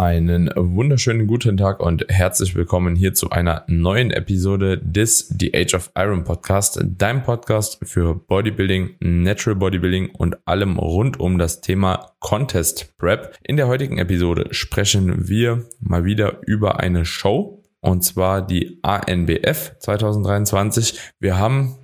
Einen 0.00 0.50
wunderschönen 0.56 1.26
guten 1.26 1.58
Tag 1.58 1.78
und 1.78 2.06
herzlich 2.08 2.54
willkommen 2.54 2.96
hier 2.96 3.12
zu 3.12 3.28
einer 3.28 3.64
neuen 3.66 4.10
Episode 4.10 4.78
des 4.78 5.28
The 5.38 5.52
Age 5.54 5.74
of 5.74 5.90
Iron 5.94 6.24
Podcast, 6.24 6.82
dein 6.82 7.22
Podcast 7.22 7.78
für 7.82 8.14
Bodybuilding, 8.14 8.96
Natural 9.00 9.56
Bodybuilding 9.56 10.12
und 10.14 10.38
allem 10.46 10.78
rund 10.78 11.20
um 11.20 11.36
das 11.36 11.60
Thema 11.60 12.12
Contest 12.18 12.96
Prep. 12.96 13.36
In 13.42 13.58
der 13.58 13.68
heutigen 13.68 13.98
Episode 13.98 14.54
sprechen 14.54 15.28
wir 15.28 15.66
mal 15.80 16.06
wieder 16.06 16.38
über 16.46 16.80
eine 16.80 17.04
Show 17.04 17.62
und 17.80 18.02
zwar 18.02 18.40
die 18.40 18.78
ANBF 18.80 19.76
2023. 19.80 20.98
Wir 21.18 21.36
haben 21.36 21.76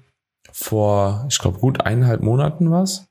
vor, 0.53 1.27
ich 1.29 1.39
glaube, 1.39 1.59
gut 1.59 1.83
eineinhalb 1.83 2.23
Monaten 2.23 2.71
was 2.71 3.07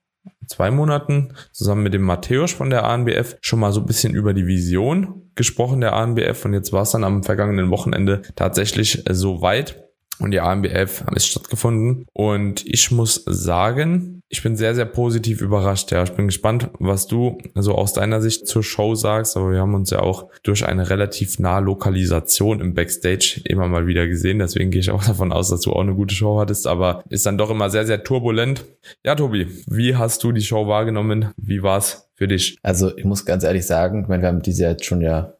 zwei 0.47 0.71
Monaten 0.71 1.33
zusammen 1.51 1.83
mit 1.83 1.93
dem 1.93 2.03
Matthäus 2.03 2.51
von 2.51 2.69
der 2.69 2.85
ANBF 2.85 3.37
schon 3.41 3.59
mal 3.59 3.71
so 3.71 3.81
ein 3.81 3.85
bisschen 3.85 4.13
über 4.13 4.33
die 4.33 4.47
Vision 4.47 5.31
gesprochen 5.35 5.81
der 5.81 5.93
ANBF 5.93 6.45
und 6.45 6.53
jetzt 6.53 6.71
war 6.71 6.83
es 6.83 6.91
dann 6.91 7.03
am 7.03 7.23
vergangenen 7.23 7.69
Wochenende 7.69 8.21
tatsächlich 8.35 9.03
so 9.09 9.41
weit 9.41 9.84
und 10.19 10.31
die 10.31 10.39
ANBF 10.39 11.03
ist 11.15 11.27
stattgefunden 11.27 12.05
und 12.13 12.65
ich 12.65 12.91
muss 12.91 13.23
sagen, 13.25 14.15
ich 14.27 14.41
bin 14.41 14.55
sehr, 14.55 14.73
sehr 14.73 14.85
positiv 14.85 15.41
überrascht. 15.41 15.91
Ja, 15.91 16.03
ich 16.03 16.11
bin 16.11 16.27
gespannt, 16.27 16.69
was 16.79 17.07
du 17.07 17.37
so 17.53 17.75
aus 17.75 17.93
deiner 17.93 18.21
Sicht 18.21 18.47
zur 18.47 18.63
Show 18.63 18.95
sagst. 18.95 19.37
Aber 19.37 19.51
wir 19.51 19.59
haben 19.59 19.75
uns 19.75 19.91
ja 19.91 19.99
auch 19.99 20.29
durch 20.43 20.65
eine 20.65 20.89
relativ 20.89 21.37
nahe 21.39 21.61
Lokalisation 21.61 22.59
im 22.59 22.73
Backstage 22.73 23.41
immer 23.45 23.67
mal 23.67 23.87
wieder 23.87 24.07
gesehen. 24.07 24.39
Deswegen 24.39 24.71
gehe 24.71 24.81
ich 24.81 24.89
auch 24.89 25.03
davon 25.05 25.31
aus, 25.31 25.49
dass 25.49 25.61
du 25.61 25.71
auch 25.71 25.81
eine 25.81 25.93
gute 25.93 26.15
Show 26.15 26.39
hattest. 26.39 26.65
Aber 26.65 27.03
ist 27.09 27.25
dann 27.25 27.37
doch 27.37 27.51
immer 27.51 27.69
sehr, 27.69 27.85
sehr 27.85 28.03
turbulent. 28.03 28.65
Ja, 29.03 29.15
Tobi, 29.15 29.47
wie 29.67 29.95
hast 29.95 30.23
du 30.23 30.31
die 30.31 30.41
Show 30.41 30.67
wahrgenommen? 30.67 31.31
Wie 31.37 31.61
war's 31.61 32.09
für 32.15 32.27
dich? 32.27 32.57
Also 32.63 32.95
ich 32.97 33.05
muss 33.05 33.25
ganz 33.25 33.43
ehrlich 33.43 33.65
sagen, 33.65 34.03
ich 34.03 34.07
meine, 34.07 34.23
wir 34.23 34.29
haben 34.29 34.41
diese 34.41 34.65
jetzt 34.65 34.85
schon 34.85 35.01
ja, 35.01 35.33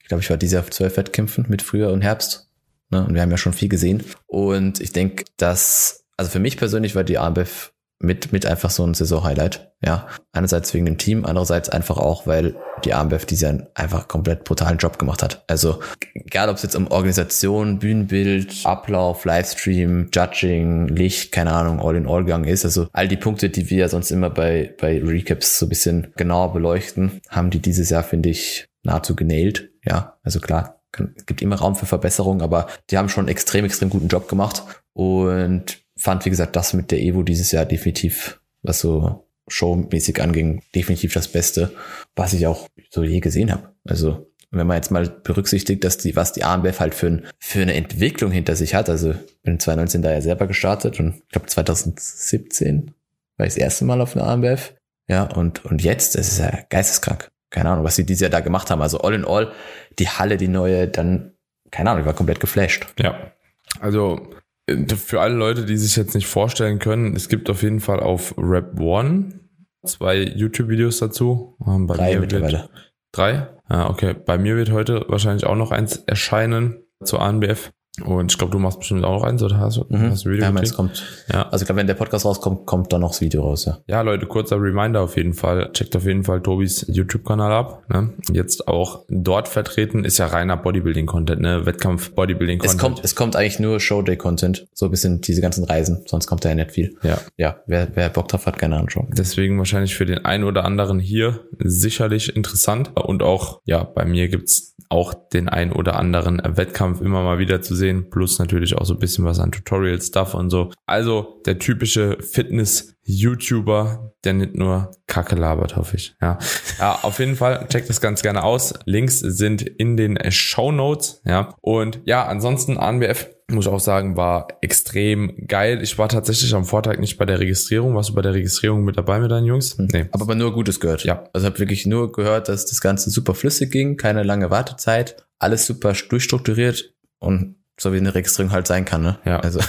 ich 0.00 0.08
glaube, 0.08 0.22
ich 0.22 0.30
war 0.30 0.36
dieses 0.36 0.54
Jahr 0.54 0.62
auf 0.62 0.70
zwölf 0.70 0.96
Wettkämpfen 0.96 1.46
mit 1.48 1.62
Frühjahr 1.62 1.92
und 1.92 2.02
Herbst. 2.02 2.51
Ne? 2.92 3.04
Und 3.04 3.14
wir 3.14 3.22
haben 3.22 3.30
ja 3.30 3.38
schon 3.38 3.54
viel 3.54 3.68
gesehen. 3.68 4.04
Und 4.26 4.80
ich 4.80 4.92
denke, 4.92 5.24
dass, 5.38 6.04
also 6.16 6.30
für 6.30 6.38
mich 6.38 6.56
persönlich 6.56 6.94
war 6.94 7.04
die 7.04 7.18
AMBF 7.18 7.72
mit, 7.98 8.32
mit 8.32 8.46
einfach 8.46 8.70
so 8.70 8.84
ein 8.84 8.94
Saison-Highlight. 8.94 9.72
Ja, 9.84 10.08
einerseits 10.32 10.74
wegen 10.74 10.86
dem 10.86 10.98
Team, 10.98 11.24
andererseits 11.24 11.68
einfach 11.68 11.96
auch, 11.96 12.26
weil 12.26 12.56
die 12.84 12.94
AMBF 12.94 13.26
dieses 13.26 13.42
Jahr 13.42 13.68
einfach 13.74 14.08
komplett 14.08 14.44
brutalen 14.44 14.78
Job 14.78 14.98
gemacht 14.98 15.22
hat. 15.22 15.44
Also, 15.48 15.80
egal 16.14 16.48
ob 16.48 16.56
es 16.56 16.62
jetzt 16.62 16.76
um 16.76 16.88
Organisation, 16.88 17.78
Bühnenbild, 17.78 18.64
Ablauf, 18.64 19.24
Livestream, 19.24 20.08
Judging, 20.12 20.88
Licht, 20.88 21.32
keine 21.32 21.52
Ahnung, 21.52 21.80
all 21.80 21.96
in 21.96 22.06
all 22.06 22.24
gegangen 22.24 22.44
ist. 22.44 22.64
Also, 22.64 22.88
all 22.92 23.08
die 23.08 23.16
Punkte, 23.16 23.50
die 23.50 23.70
wir 23.70 23.88
sonst 23.88 24.10
immer 24.10 24.30
bei, 24.30 24.74
bei 24.80 25.00
Recaps 25.02 25.58
so 25.58 25.66
ein 25.66 25.70
bisschen 25.70 26.12
genauer 26.16 26.52
beleuchten, 26.52 27.20
haben 27.28 27.50
die 27.50 27.60
dieses 27.60 27.90
Jahr, 27.90 28.04
finde 28.04 28.28
ich, 28.30 28.68
nahezu 28.82 29.16
genailt. 29.16 29.70
Ja, 29.84 30.18
also 30.22 30.40
klar, 30.40 30.81
es 31.16 31.26
gibt 31.26 31.42
immer 31.42 31.56
Raum 31.56 31.76
für 31.76 31.86
Verbesserung, 31.86 32.42
aber 32.42 32.66
die 32.90 32.98
haben 32.98 33.08
schon 33.08 33.28
extrem, 33.28 33.64
extrem 33.64 33.90
guten 33.90 34.08
Job 34.08 34.28
gemacht 34.28 34.62
und 34.92 35.78
fand, 35.96 36.24
wie 36.24 36.30
gesagt, 36.30 36.56
das 36.56 36.74
mit 36.74 36.90
der 36.90 37.00
Evo 37.00 37.22
dieses 37.22 37.52
Jahr 37.52 37.64
definitiv, 37.64 38.40
was 38.62 38.80
so 38.80 39.26
showmäßig 39.48 40.22
anging, 40.22 40.62
definitiv 40.74 41.14
das 41.14 41.28
Beste, 41.28 41.72
was 42.14 42.32
ich 42.32 42.46
auch 42.46 42.68
so 42.90 43.02
je 43.02 43.20
gesehen 43.20 43.50
habe. 43.50 43.70
Also 43.84 44.32
wenn 44.50 44.66
man 44.66 44.76
jetzt 44.76 44.90
mal 44.90 45.08
berücksichtigt, 45.08 45.82
dass 45.82 45.96
die, 45.98 46.14
was 46.14 46.32
die 46.32 46.44
AMBF 46.44 46.78
halt 46.78 46.94
für, 46.94 47.06
ein, 47.06 47.26
für 47.38 47.62
eine 47.62 47.74
Entwicklung 47.74 48.30
hinter 48.30 48.54
sich 48.54 48.74
hat, 48.74 48.90
also 48.90 49.14
bin 49.42 49.58
2019 49.58 50.02
da 50.02 50.12
ja 50.12 50.20
selber 50.20 50.46
gestartet 50.46 51.00
und 51.00 51.16
ich 51.16 51.28
glaube 51.28 51.46
2017 51.46 52.92
war 53.38 53.46
ich 53.46 53.54
das 53.54 53.62
erste 53.62 53.84
Mal 53.84 54.00
auf 54.00 54.14
einer 54.14 54.26
AMBF. 54.26 54.74
Ja, 55.08 55.24
und, 55.24 55.64
und 55.64 55.82
jetzt, 55.82 56.14
das 56.14 56.28
ist 56.28 56.38
ja 56.38 56.58
geisteskrank. 56.68 57.30
Keine 57.52 57.70
Ahnung, 57.70 57.84
was 57.84 57.96
sie 57.96 58.04
dieses 58.04 58.22
Jahr 58.22 58.30
da 58.30 58.40
gemacht 58.40 58.70
haben. 58.70 58.82
Also 58.82 58.98
all 58.98 59.14
in 59.14 59.24
all, 59.24 59.52
die 59.98 60.08
Halle, 60.08 60.36
die 60.36 60.48
neue, 60.48 60.88
dann, 60.88 61.32
keine 61.70 61.90
Ahnung, 61.90 62.00
ich 62.00 62.06
war 62.06 62.14
komplett 62.14 62.40
geflasht. 62.40 62.86
Ja. 62.98 63.32
Also 63.80 64.28
für 64.68 65.20
alle 65.20 65.34
Leute, 65.34 65.64
die 65.64 65.76
sich 65.76 65.96
jetzt 65.96 66.14
nicht 66.14 66.26
vorstellen 66.26 66.78
können, 66.78 67.14
es 67.14 67.28
gibt 67.28 67.50
auf 67.50 67.62
jeden 67.62 67.80
Fall 67.80 68.00
auf 68.00 68.34
Rap 68.38 68.80
One 68.80 69.40
zwei 69.84 70.22
YouTube-Videos 70.22 70.98
dazu. 70.98 71.56
Ähm, 71.66 71.86
bei 71.86 71.96
drei 71.96 72.18
mittlerweile. 72.18 72.58
Wird, 72.58 72.92
drei? 73.12 73.48
Ja, 73.68 73.90
okay. 73.90 74.14
Bei 74.14 74.38
mir 74.38 74.56
wird 74.56 74.70
heute 74.70 75.04
wahrscheinlich 75.08 75.46
auch 75.46 75.56
noch 75.56 75.70
eins 75.70 75.96
erscheinen 75.96 76.82
zur 77.04 77.20
ANBF. 77.20 77.72
Und 78.00 78.32
ich 78.32 78.38
glaube, 78.38 78.50
du 78.50 78.58
machst 78.58 78.78
bestimmt 78.78 79.04
auch 79.04 79.22
eins 79.22 79.42
oder 79.42 79.58
hast, 79.58 79.76
mhm. 79.90 80.10
hast 80.10 80.24
du 80.24 80.30
ein 80.30 80.32
Video? 80.32 80.46
Ja, 80.46 80.62
es 80.62 80.72
kommt. 80.72 81.04
Ja. 81.30 81.42
Also 81.50 81.62
ich 81.62 81.66
glaube, 81.66 81.80
wenn 81.80 81.86
der 81.86 81.94
Podcast 81.94 82.24
rauskommt, 82.24 82.64
kommt 82.64 82.90
dann 82.90 83.02
noch 83.02 83.10
das 83.10 83.20
Video 83.20 83.42
raus, 83.42 83.66
ja. 83.66 83.80
Ja, 83.86 84.00
Leute, 84.00 84.24
kurzer 84.24 84.56
Reminder 84.56 85.02
auf 85.02 85.18
jeden 85.18 85.34
Fall. 85.34 85.70
Checkt 85.74 85.94
auf 85.94 86.06
jeden 86.06 86.24
Fall 86.24 86.40
Tobis 86.40 86.86
YouTube-Kanal 86.88 87.52
ab. 87.52 87.82
Ne? 87.90 88.14
Jetzt 88.32 88.66
auch 88.66 89.04
dort 89.10 89.46
vertreten 89.46 90.04
ist 90.04 90.16
ja 90.16 90.26
reiner 90.26 90.56
Bodybuilding-Content, 90.56 91.42
ne? 91.42 91.66
Wettkampf-Bodybuilding-Content. 91.66 92.74
Es 92.74 92.78
kommt, 92.78 93.04
es 93.04 93.14
kommt 93.14 93.36
eigentlich 93.36 93.60
nur 93.60 93.78
Showday-Content. 93.78 94.68
So 94.72 94.86
ein 94.86 94.90
bisschen 94.90 95.20
diese 95.20 95.42
ganzen 95.42 95.64
Reisen. 95.64 96.02
Sonst 96.06 96.26
kommt 96.26 96.46
da 96.46 96.48
ja 96.48 96.54
nicht 96.54 96.72
viel. 96.72 96.96
Ja. 97.02 97.18
Ja, 97.36 97.56
wer, 97.66 97.88
wer 97.94 98.08
Bock 98.08 98.28
drauf 98.28 98.46
hat, 98.46 98.58
gerne 98.58 98.78
anschauen. 98.78 99.08
Deswegen 99.12 99.58
wahrscheinlich 99.58 99.94
für 99.94 100.06
den 100.06 100.24
einen 100.24 100.44
oder 100.44 100.64
anderen 100.64 100.98
hier 100.98 101.40
sicherlich 101.58 102.34
interessant. 102.34 102.92
Und 102.96 103.22
auch, 103.22 103.60
ja, 103.66 103.84
bei 103.84 104.06
mir 104.06 104.28
gibt's 104.28 104.72
auch 104.92 105.14
den 105.14 105.48
ein 105.48 105.72
oder 105.72 105.96
anderen 105.96 106.40
Wettkampf 106.44 107.00
immer 107.00 107.22
mal 107.22 107.38
wieder 107.38 107.62
zu 107.62 107.74
sehen, 107.74 107.81
plus 108.10 108.38
natürlich 108.38 108.76
auch 108.76 108.84
so 108.84 108.94
ein 108.94 109.00
bisschen 109.00 109.24
was 109.24 109.38
an 109.38 109.52
Tutorial-Stuff 109.52 110.34
und 110.34 110.50
so. 110.50 110.70
Also 110.86 111.40
der 111.46 111.58
typische 111.58 112.18
Fitness-YouTuber, 112.20 114.12
der 114.24 114.32
nicht 114.34 114.54
nur 114.54 114.92
Kacke 115.06 115.36
labert, 115.36 115.76
hoffe 115.76 115.96
ich. 115.96 116.14
Ja. 116.20 116.38
ja, 116.78 116.98
auf 117.02 117.18
jeden 117.18 117.36
Fall 117.36 117.66
checkt 117.68 117.88
das 117.88 118.00
ganz 118.00 118.22
gerne 118.22 118.44
aus. 118.44 118.74
Links 118.84 119.20
sind 119.20 119.62
in 119.62 119.96
den 119.96 120.18
Show 120.30 120.72
Notes. 120.72 121.20
Ja, 121.24 121.54
und 121.60 122.00
ja, 122.04 122.26
ansonsten 122.26 122.78
ANBF 122.78 123.28
muss 123.52 123.66
ich 123.66 123.72
auch 123.72 123.80
sagen, 123.80 124.16
war 124.16 124.48
extrem 124.60 125.46
geil. 125.46 125.82
Ich 125.82 125.98
war 125.98 126.08
tatsächlich 126.08 126.54
am 126.54 126.64
Vortag 126.64 126.98
nicht 126.98 127.18
bei 127.18 127.24
der 127.24 127.38
Registrierung. 127.38 127.94
Warst 127.94 128.10
du 128.10 128.14
bei 128.14 128.22
der 128.22 128.34
Registrierung 128.34 128.84
mit 128.84 128.96
dabei 128.96 129.20
mit 129.20 129.30
deinen 129.30 129.46
Jungs? 129.46 129.78
Hm. 129.78 129.88
Nee. 129.92 130.06
Aber, 130.12 130.22
aber 130.22 130.34
nur 130.34 130.52
Gutes 130.52 130.80
gehört. 130.80 131.04
Ja. 131.04 131.24
Also 131.32 131.46
habe 131.46 131.58
wirklich 131.58 131.86
nur 131.86 132.12
gehört, 132.12 132.48
dass 132.48 132.66
das 132.66 132.80
Ganze 132.80 133.10
super 133.10 133.34
flüssig 133.34 133.70
ging, 133.70 133.96
keine 133.96 134.22
lange 134.22 134.50
Wartezeit, 134.50 135.24
alles 135.38 135.66
super 135.66 135.92
durchstrukturiert 136.08 136.94
und 137.18 137.56
so 137.78 137.92
wie 137.92 137.98
eine 137.98 138.14
Registrierung 138.14 138.52
halt 138.52 138.66
sein 138.66 138.84
kann, 138.84 139.02
ne? 139.02 139.18
Ja. 139.24 139.40
Also. 139.40 139.60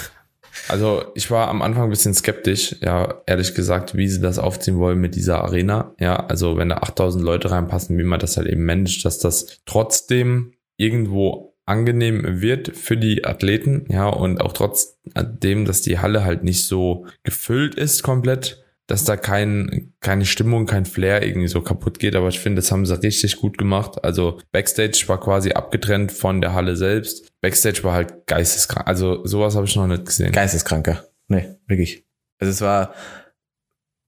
Also 0.68 1.04
ich 1.14 1.30
war 1.30 1.48
am 1.48 1.62
Anfang 1.62 1.84
ein 1.84 1.90
bisschen 1.90 2.14
skeptisch, 2.14 2.76
ja, 2.80 3.22
ehrlich 3.26 3.54
gesagt, 3.54 3.96
wie 3.96 4.08
sie 4.08 4.20
das 4.20 4.38
aufziehen 4.38 4.78
wollen 4.78 5.00
mit 5.00 5.16
dieser 5.16 5.42
Arena. 5.42 5.94
Ja, 5.98 6.14
also 6.26 6.56
wenn 6.56 6.68
da 6.68 6.76
8000 6.76 7.24
Leute 7.24 7.50
reinpassen, 7.50 7.98
wie 7.98 8.04
man 8.04 8.20
das 8.20 8.36
halt 8.36 8.46
eben 8.46 8.64
managt, 8.64 9.04
dass 9.04 9.18
das 9.18 9.62
trotzdem 9.66 10.52
irgendwo 10.76 11.54
angenehm 11.66 12.40
wird 12.40 12.76
für 12.76 12.96
die 12.96 13.24
Athleten, 13.24 13.86
ja, 13.88 14.06
und 14.06 14.40
auch 14.40 14.52
trotzdem, 14.52 15.64
dass 15.64 15.82
die 15.82 15.98
Halle 15.98 16.24
halt 16.24 16.44
nicht 16.44 16.66
so 16.66 17.06
gefüllt 17.22 17.74
ist 17.74 18.02
komplett, 18.02 18.64
dass 18.86 19.04
da 19.04 19.16
kein, 19.16 19.94
keine 20.00 20.26
Stimmung, 20.26 20.66
kein 20.66 20.84
Flair 20.84 21.26
irgendwie 21.26 21.48
so 21.48 21.62
kaputt 21.62 21.98
geht. 21.98 22.14
Aber 22.16 22.28
ich 22.28 22.38
finde, 22.38 22.60
das 22.60 22.70
haben 22.70 22.84
sie 22.84 23.02
richtig 23.02 23.36
gut 23.36 23.56
gemacht. 23.56 24.04
Also 24.04 24.38
Backstage 24.52 25.04
war 25.06 25.18
quasi 25.18 25.52
abgetrennt 25.52 26.12
von 26.12 26.42
der 26.42 26.52
Halle 26.52 26.76
selbst. 26.76 27.32
Backstage 27.44 27.84
war 27.84 27.92
halt 27.92 28.26
geisteskrank. 28.26 28.88
Also 28.88 29.26
sowas 29.26 29.54
habe 29.54 29.66
ich 29.66 29.76
noch 29.76 29.86
nicht 29.86 30.06
gesehen. 30.06 30.32
Geisteskranker. 30.32 31.04
Nee, 31.28 31.56
wirklich. 31.66 32.06
Also 32.38 32.50
es 32.50 32.62
war, 32.62 32.94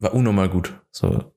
war 0.01 0.15
unnormal 0.15 0.49
gut. 0.49 0.73
So 0.91 1.35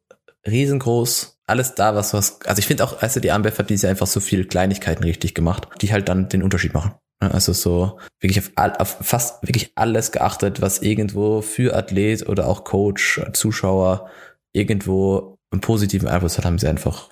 riesengroß, 0.48 1.42
alles 1.46 1.76
da, 1.76 1.96
was 1.96 2.14
was. 2.14 2.40
Also 2.46 2.59
ich 2.59 2.68
finde 2.68 2.86
auch, 2.86 3.02
also 3.02 3.20
die 3.20 3.32
Ambev 3.32 3.59
hat 3.59 3.70
diese 3.70 3.90
einfach 3.90 4.08
so 4.08 4.22
viele 4.22 4.46
Kleinigkeiten 4.46 5.04
richtig 5.04 5.35
gemacht, 5.35 5.68
die 5.82 5.91
halt 5.91 6.08
dann 6.08 6.29
den 6.29 6.41
Unterschied 6.41 6.73
machen. 6.73 6.94
Also 7.20 7.52
so 7.52 8.00
wirklich 8.22 8.40
auf, 8.40 8.52
all, 8.56 8.78
auf 8.78 9.00
fast 9.02 9.44
wirklich 9.44 9.73
alles 9.76 10.14
geachtet, 10.14 10.62
was 10.62 10.82
irgendwo 10.82 11.41
für 11.41 11.76
Athlet 11.76 12.29
oder 12.29 12.47
auch 12.47 12.64
Coach, 12.64 13.22
Zuschauer 13.34 14.09
irgendwo 14.53 15.38
einen 15.52 15.59
positiven 15.59 16.08
Einfluss 16.08 16.38
hat, 16.38 16.46
haben 16.46 16.59
sie 16.59 16.70
einfach 16.70 17.09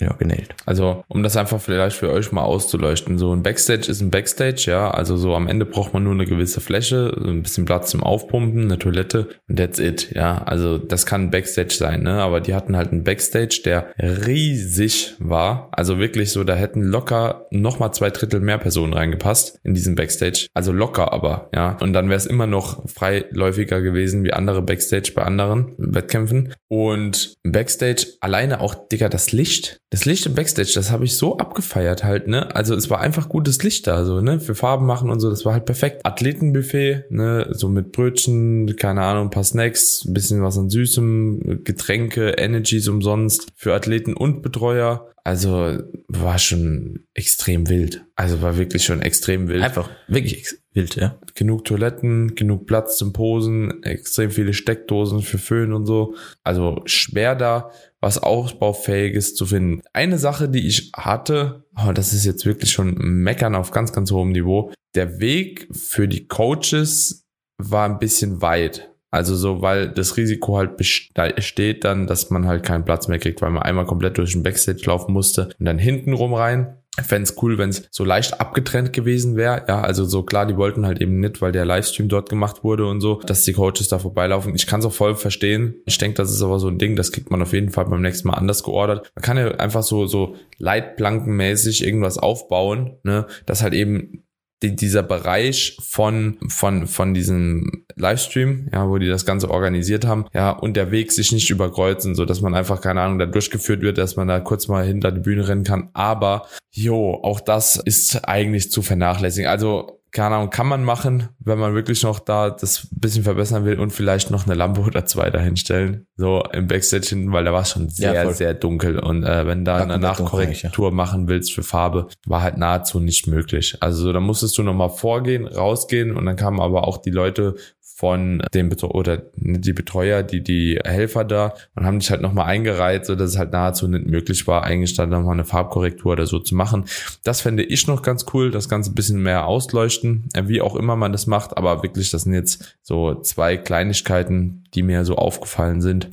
ja, 0.00 0.12
genäht. 0.14 0.54
Also, 0.66 1.04
um 1.08 1.22
das 1.22 1.36
einfach 1.36 1.60
vielleicht 1.60 1.96
für 1.96 2.10
euch 2.10 2.32
mal 2.32 2.42
auszuleuchten. 2.42 3.18
So 3.18 3.32
ein 3.32 3.42
Backstage 3.42 3.90
ist 3.90 4.00
ein 4.00 4.10
Backstage, 4.10 4.64
ja. 4.66 4.90
Also 4.90 5.16
so 5.16 5.34
am 5.34 5.48
Ende 5.48 5.64
braucht 5.64 5.94
man 5.94 6.04
nur 6.04 6.12
eine 6.12 6.26
gewisse 6.26 6.60
Fläche, 6.60 7.14
ein 7.24 7.42
bisschen 7.42 7.64
Platz 7.64 7.90
zum 7.90 8.02
Aufpumpen, 8.02 8.64
eine 8.64 8.78
Toilette 8.78 9.28
und 9.48 9.58
that's 9.58 9.78
it, 9.78 10.12
ja. 10.14 10.42
Also 10.44 10.78
das 10.78 11.06
kann 11.06 11.30
Backstage 11.30 11.74
sein, 11.74 12.02
ne? 12.02 12.22
Aber 12.22 12.40
die 12.40 12.54
hatten 12.54 12.76
halt 12.76 12.92
einen 12.92 13.04
Backstage, 13.04 13.60
der 13.64 13.92
riesig 13.98 15.14
war. 15.18 15.68
Also 15.72 15.98
wirklich 15.98 16.30
so, 16.30 16.44
da 16.44 16.54
hätten 16.54 16.82
locker 16.82 17.46
nochmal 17.50 17.92
zwei 17.92 18.10
Drittel 18.10 18.40
mehr 18.40 18.58
Personen 18.58 18.92
reingepasst 18.92 19.60
in 19.64 19.74
diesen 19.74 19.94
Backstage. 19.94 20.46
Also 20.54 20.72
locker 20.72 21.12
aber, 21.12 21.50
ja. 21.54 21.76
Und 21.80 21.92
dann 21.92 22.08
wäre 22.08 22.18
es 22.18 22.26
immer 22.26 22.46
noch 22.46 22.88
freiläufiger 22.88 23.80
gewesen 23.80 24.24
wie 24.24 24.32
andere 24.32 24.62
Backstage 24.62 25.12
bei 25.14 25.22
anderen 25.22 25.74
Wettkämpfen. 25.78 26.54
Und 26.68 27.34
Backstage 27.42 28.06
alleine 28.20 28.60
auch, 28.60 28.74
Digga, 28.88 29.08
das 29.08 29.32
Licht 29.32 29.80
das 29.90 30.04
Licht 30.04 30.26
im 30.26 30.34
Backstage, 30.34 30.72
das 30.74 30.90
habe 30.90 31.04
ich 31.04 31.16
so 31.16 31.38
abgefeiert 31.38 32.04
halt, 32.04 32.28
ne? 32.28 32.54
Also 32.54 32.74
es 32.74 32.90
war 32.90 33.00
einfach 33.00 33.28
gutes 33.28 33.62
Licht 33.62 33.86
da, 33.86 34.04
so, 34.04 34.20
ne? 34.20 34.38
Für 34.38 34.54
Farben 34.54 34.84
machen 34.84 35.08
und 35.10 35.20
so, 35.20 35.30
das 35.30 35.44
war 35.46 35.54
halt 35.54 35.64
perfekt. 35.64 36.04
Athletenbuffet, 36.04 37.04
ne? 37.10 37.48
So 37.52 37.68
mit 37.68 37.92
Brötchen, 37.92 38.76
keine 38.76 39.02
Ahnung, 39.02 39.30
paar 39.30 39.44
Snacks, 39.44 40.04
bisschen 40.06 40.42
was 40.42 40.58
an 40.58 40.68
Süßem, 40.68 41.62
Getränke, 41.64 42.30
Energies 42.32 42.86
umsonst 42.88 43.48
für 43.54 43.74
Athleten 43.74 44.14
und 44.14 44.42
Betreuer. 44.42 45.08
Also 45.24 45.78
war 46.08 46.38
schon 46.38 47.06
extrem 47.14 47.68
wild. 47.68 48.04
Also 48.14 48.40
war 48.40 48.56
wirklich 48.56 48.84
schon 48.84 49.02
extrem 49.02 49.48
wild. 49.48 49.62
Einfach 49.62 49.90
wirklich 50.06 50.54
wild, 50.78 50.96
ja. 50.96 51.18
Genug 51.34 51.64
Toiletten, 51.64 52.34
genug 52.34 52.66
Platz 52.66 52.96
zum 52.96 53.12
Posen, 53.12 53.82
extrem 53.82 54.30
viele 54.30 54.54
Steckdosen 54.54 55.22
für 55.22 55.38
Föhn 55.38 55.72
und 55.72 55.86
so. 55.86 56.14
Also 56.44 56.80
schwer 56.86 57.34
da 57.34 57.70
was 58.00 58.18
ausbaufähiges 58.22 59.34
zu 59.34 59.46
finden. 59.46 59.82
Eine 59.92 60.18
Sache, 60.18 60.48
die 60.48 60.66
ich 60.66 60.92
hatte, 60.96 61.64
oh, 61.76 61.92
das 61.92 62.12
ist 62.12 62.24
jetzt 62.24 62.46
wirklich 62.46 62.70
schon 62.70 62.94
meckern 62.96 63.56
auf 63.56 63.72
ganz, 63.72 63.92
ganz 63.92 64.12
hohem 64.12 64.30
Niveau. 64.30 64.72
Der 64.94 65.20
Weg 65.20 65.68
für 65.72 66.06
die 66.06 66.26
Coaches 66.28 67.26
war 67.58 67.88
ein 67.88 67.98
bisschen 67.98 68.40
weit. 68.40 68.90
Also 69.10 69.34
so, 69.34 69.62
weil 69.62 69.88
das 69.88 70.16
Risiko 70.16 70.58
halt 70.58 70.76
besteht 70.76 71.84
dann, 71.84 72.06
dass 72.06 72.30
man 72.30 72.46
halt 72.46 72.62
keinen 72.62 72.84
Platz 72.84 73.08
mehr 73.08 73.18
kriegt, 73.18 73.40
weil 73.40 73.50
man 73.50 73.62
einmal 73.62 73.86
komplett 73.86 74.18
durch 74.18 74.32
den 74.32 74.42
Backstage 74.42 74.82
laufen 74.84 75.12
musste 75.12 75.48
und 75.58 75.64
dann 75.64 75.78
hinten 75.78 76.12
rum 76.12 76.34
rein. 76.34 76.77
Fände 77.02 77.30
cool, 77.42 77.58
wenn 77.58 77.70
es 77.70 77.88
so 77.90 78.04
leicht 78.04 78.40
abgetrennt 78.40 78.92
gewesen 78.92 79.36
wäre. 79.36 79.64
Ja, 79.68 79.80
also 79.80 80.04
so 80.04 80.22
klar, 80.22 80.46
die 80.46 80.56
wollten 80.56 80.86
halt 80.86 81.00
eben 81.00 81.20
nicht, 81.20 81.40
weil 81.40 81.52
der 81.52 81.64
Livestream 81.64 82.08
dort 82.08 82.28
gemacht 82.28 82.64
wurde 82.64 82.86
und 82.86 83.00
so, 83.00 83.20
dass 83.20 83.44
die 83.44 83.52
Coaches 83.52 83.88
da 83.88 83.98
vorbeilaufen. 83.98 84.54
Ich 84.54 84.66
kann 84.66 84.80
es 84.80 84.86
auch 84.86 84.92
voll 84.92 85.14
verstehen. 85.14 85.74
Ich 85.86 85.98
denke, 85.98 86.16
das 86.16 86.30
ist 86.30 86.42
aber 86.42 86.58
so 86.58 86.68
ein 86.68 86.78
Ding, 86.78 86.96
das 86.96 87.12
kriegt 87.12 87.30
man 87.30 87.42
auf 87.42 87.52
jeden 87.52 87.70
Fall 87.70 87.86
beim 87.86 88.02
nächsten 88.02 88.28
Mal 88.28 88.34
anders 88.34 88.62
geordert. 88.62 89.10
Man 89.14 89.22
kann 89.22 89.36
ja 89.36 89.48
einfach 89.52 89.82
so, 89.82 90.06
so 90.06 90.36
leitplankenmäßig 90.58 91.84
irgendwas 91.84 92.18
aufbauen, 92.18 92.96
ne, 93.02 93.26
dass 93.46 93.62
halt 93.62 93.74
eben 93.74 94.24
die, 94.62 94.74
dieser 94.74 95.02
Bereich 95.02 95.76
von, 95.80 96.38
von, 96.48 96.86
von 96.86 97.14
diesem 97.14 97.84
Livestream, 97.96 98.68
ja, 98.72 98.88
wo 98.88 98.98
die 98.98 99.08
das 99.08 99.24
Ganze 99.24 99.50
organisiert 99.50 100.06
haben, 100.06 100.26
ja, 100.34 100.50
und 100.50 100.76
der 100.76 100.90
Weg 100.90 101.12
sich 101.12 101.32
nicht 101.32 101.50
überkreuzen, 101.50 102.14
so 102.14 102.24
dass 102.24 102.40
man 102.40 102.54
einfach, 102.54 102.80
keine 102.80 103.02
Ahnung, 103.02 103.18
da 103.18 103.26
durchgeführt 103.26 103.82
wird, 103.82 103.98
dass 103.98 104.16
man 104.16 104.28
da 104.28 104.40
kurz 104.40 104.68
mal 104.68 104.84
hinter 104.84 105.12
die 105.12 105.20
Bühne 105.20 105.46
rennen 105.46 105.64
kann. 105.64 105.90
Aber, 105.92 106.46
jo, 106.72 107.14
auch 107.22 107.40
das 107.40 107.76
ist 107.76 108.24
eigentlich 108.24 108.70
zu 108.70 108.82
vernachlässigen. 108.82 109.48
Also, 109.48 109.97
keine 110.18 110.34
Ahnung, 110.34 110.50
kann 110.50 110.66
man 110.66 110.82
machen, 110.82 111.28
wenn 111.38 111.60
man 111.60 111.76
wirklich 111.76 112.02
noch 112.02 112.18
da 112.18 112.50
das 112.50 112.88
bisschen 112.90 113.22
verbessern 113.22 113.64
will 113.64 113.78
und 113.78 113.90
vielleicht 113.90 114.32
noch 114.32 114.46
eine 114.46 114.56
Lampe 114.56 114.80
oder 114.80 115.06
zwei 115.06 115.30
dahinstellen. 115.30 116.08
So 116.16 116.42
im 116.52 116.66
Backstage 116.66 117.10
hinten, 117.10 117.32
weil 117.32 117.44
da 117.44 117.52
war 117.52 117.62
es 117.62 117.70
schon 117.70 117.88
sehr, 117.88 118.14
ja, 118.14 118.32
sehr 118.32 118.52
dunkel. 118.54 118.98
Und 118.98 119.22
äh, 119.22 119.46
wenn 119.46 119.64
da 119.64 119.76
eine 119.76 119.96
Nachkorrektur 119.96 120.90
machen 120.90 121.28
willst 121.28 121.54
für 121.54 121.62
Farbe, 121.62 122.08
war 122.26 122.42
halt 122.42 122.56
nahezu 122.56 122.98
nicht 122.98 123.28
möglich. 123.28 123.76
Also 123.78 124.02
so, 124.02 124.12
da 124.12 124.18
musstest 124.18 124.58
du 124.58 124.64
nochmal 124.64 124.90
vorgehen, 124.90 125.46
rausgehen 125.46 126.16
und 126.16 126.26
dann 126.26 126.34
kamen 126.34 126.58
aber 126.58 126.88
auch 126.88 126.98
die 126.98 127.10
Leute 127.10 127.54
von 127.98 128.40
dem 128.54 128.68
Betreuer 128.68 128.94
oder 128.94 129.22
die 129.34 129.72
Betreuer, 129.72 130.22
die 130.22 130.40
die 130.40 130.78
Helfer 130.84 131.24
da 131.24 131.54
und 131.74 131.84
haben 131.84 131.98
dich 131.98 132.12
halt 132.12 132.20
nochmal 132.20 132.46
eingereiht, 132.46 133.04
so 133.04 133.16
dass 133.16 133.30
es 133.30 133.38
halt 133.38 133.50
nahezu 133.50 133.88
nicht 133.88 134.06
möglich 134.06 134.46
war, 134.46 134.62
eigentlich 134.62 134.94
dann 134.94 135.08
nochmal 135.08 135.32
eine 135.32 135.44
Farbkorrektur 135.44 136.12
oder 136.12 136.24
so 136.24 136.38
zu 136.38 136.54
machen. 136.54 136.84
Das 137.24 137.40
fände 137.40 137.64
ich 137.64 137.88
noch 137.88 138.02
ganz 138.02 138.26
cool, 138.32 138.52
das 138.52 138.68
Ganze 138.68 138.92
ein 138.92 138.94
bisschen 138.94 139.20
mehr 139.20 139.46
ausleuchten, 139.46 140.28
äh, 140.34 140.44
wie 140.46 140.60
auch 140.60 140.76
immer 140.76 140.94
man 140.94 141.10
das 141.10 141.26
macht, 141.26 141.56
aber 141.56 141.82
wirklich, 141.82 142.12
das 142.12 142.22
sind 142.22 142.34
jetzt 142.34 142.78
so 142.82 143.16
zwei 143.16 143.56
Kleinigkeiten, 143.56 144.62
die 144.74 144.84
mir 144.84 145.04
so 145.04 145.16
aufgefallen 145.16 145.80
sind. 145.80 146.08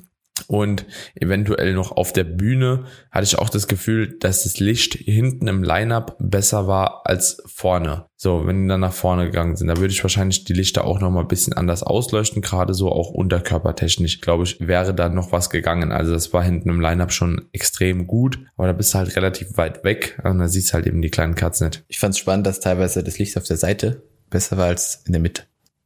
Und 0.47 0.85
eventuell 1.15 1.73
noch 1.73 1.91
auf 1.91 2.13
der 2.13 2.23
Bühne 2.23 2.85
hatte 3.11 3.25
ich 3.25 3.37
auch 3.37 3.49
das 3.49 3.67
Gefühl, 3.67 4.17
dass 4.19 4.43
das 4.43 4.59
Licht 4.59 4.93
hinten 4.93 5.47
im 5.47 5.63
Lineup 5.63 6.15
besser 6.19 6.67
war 6.67 7.01
als 7.05 7.41
vorne. 7.45 8.05
So, 8.17 8.47
wenn 8.47 8.63
die 8.63 8.69
dann 8.69 8.79
nach 8.79 8.93
vorne 8.93 9.25
gegangen 9.25 9.55
sind, 9.55 9.67
da 9.67 9.77
würde 9.77 9.93
ich 9.93 10.03
wahrscheinlich 10.03 10.45
die 10.45 10.53
Lichter 10.53 10.85
auch 10.85 10.99
noch 10.99 11.11
mal 11.11 11.21
ein 11.21 11.27
bisschen 11.27 11.53
anders 11.53 11.83
ausleuchten, 11.83 12.41
gerade 12.41 12.73
so 12.73 12.91
auch 12.91 13.09
unterkörpertechnisch, 13.09 14.21
glaube 14.21 14.45
ich, 14.45 14.65
wäre 14.65 14.93
da 14.93 15.09
noch 15.09 15.31
was 15.31 15.49
gegangen. 15.49 15.91
Also 15.91 16.13
das 16.13 16.31
war 16.31 16.43
hinten 16.43 16.69
im 16.69 16.79
Lineup 16.79 17.11
schon 17.11 17.49
extrem 17.51 18.07
gut, 18.07 18.39
aber 18.55 18.67
da 18.67 18.73
bist 18.73 18.93
du 18.93 18.99
halt 18.99 19.15
relativ 19.15 19.57
weit 19.57 19.83
weg 19.83 20.19
und 20.23 20.39
da 20.39 20.47
siehst 20.47 20.69
du 20.69 20.73
halt 20.75 20.87
eben 20.87 21.01
die 21.01 21.09
kleinen 21.09 21.35
Cuts 21.35 21.61
nicht. 21.61 21.83
Ich 21.87 21.99
fand 21.99 22.13
es 22.13 22.19
spannend, 22.19 22.47
dass 22.47 22.59
teilweise 22.59 23.03
das 23.03 23.19
Licht 23.19 23.37
auf 23.37 23.43
der 23.43 23.57
Seite 23.57 24.03
besser 24.29 24.57
war 24.57 24.67
als 24.67 25.03
in 25.05 25.11
der 25.11 25.21
Mitte. 25.21 25.43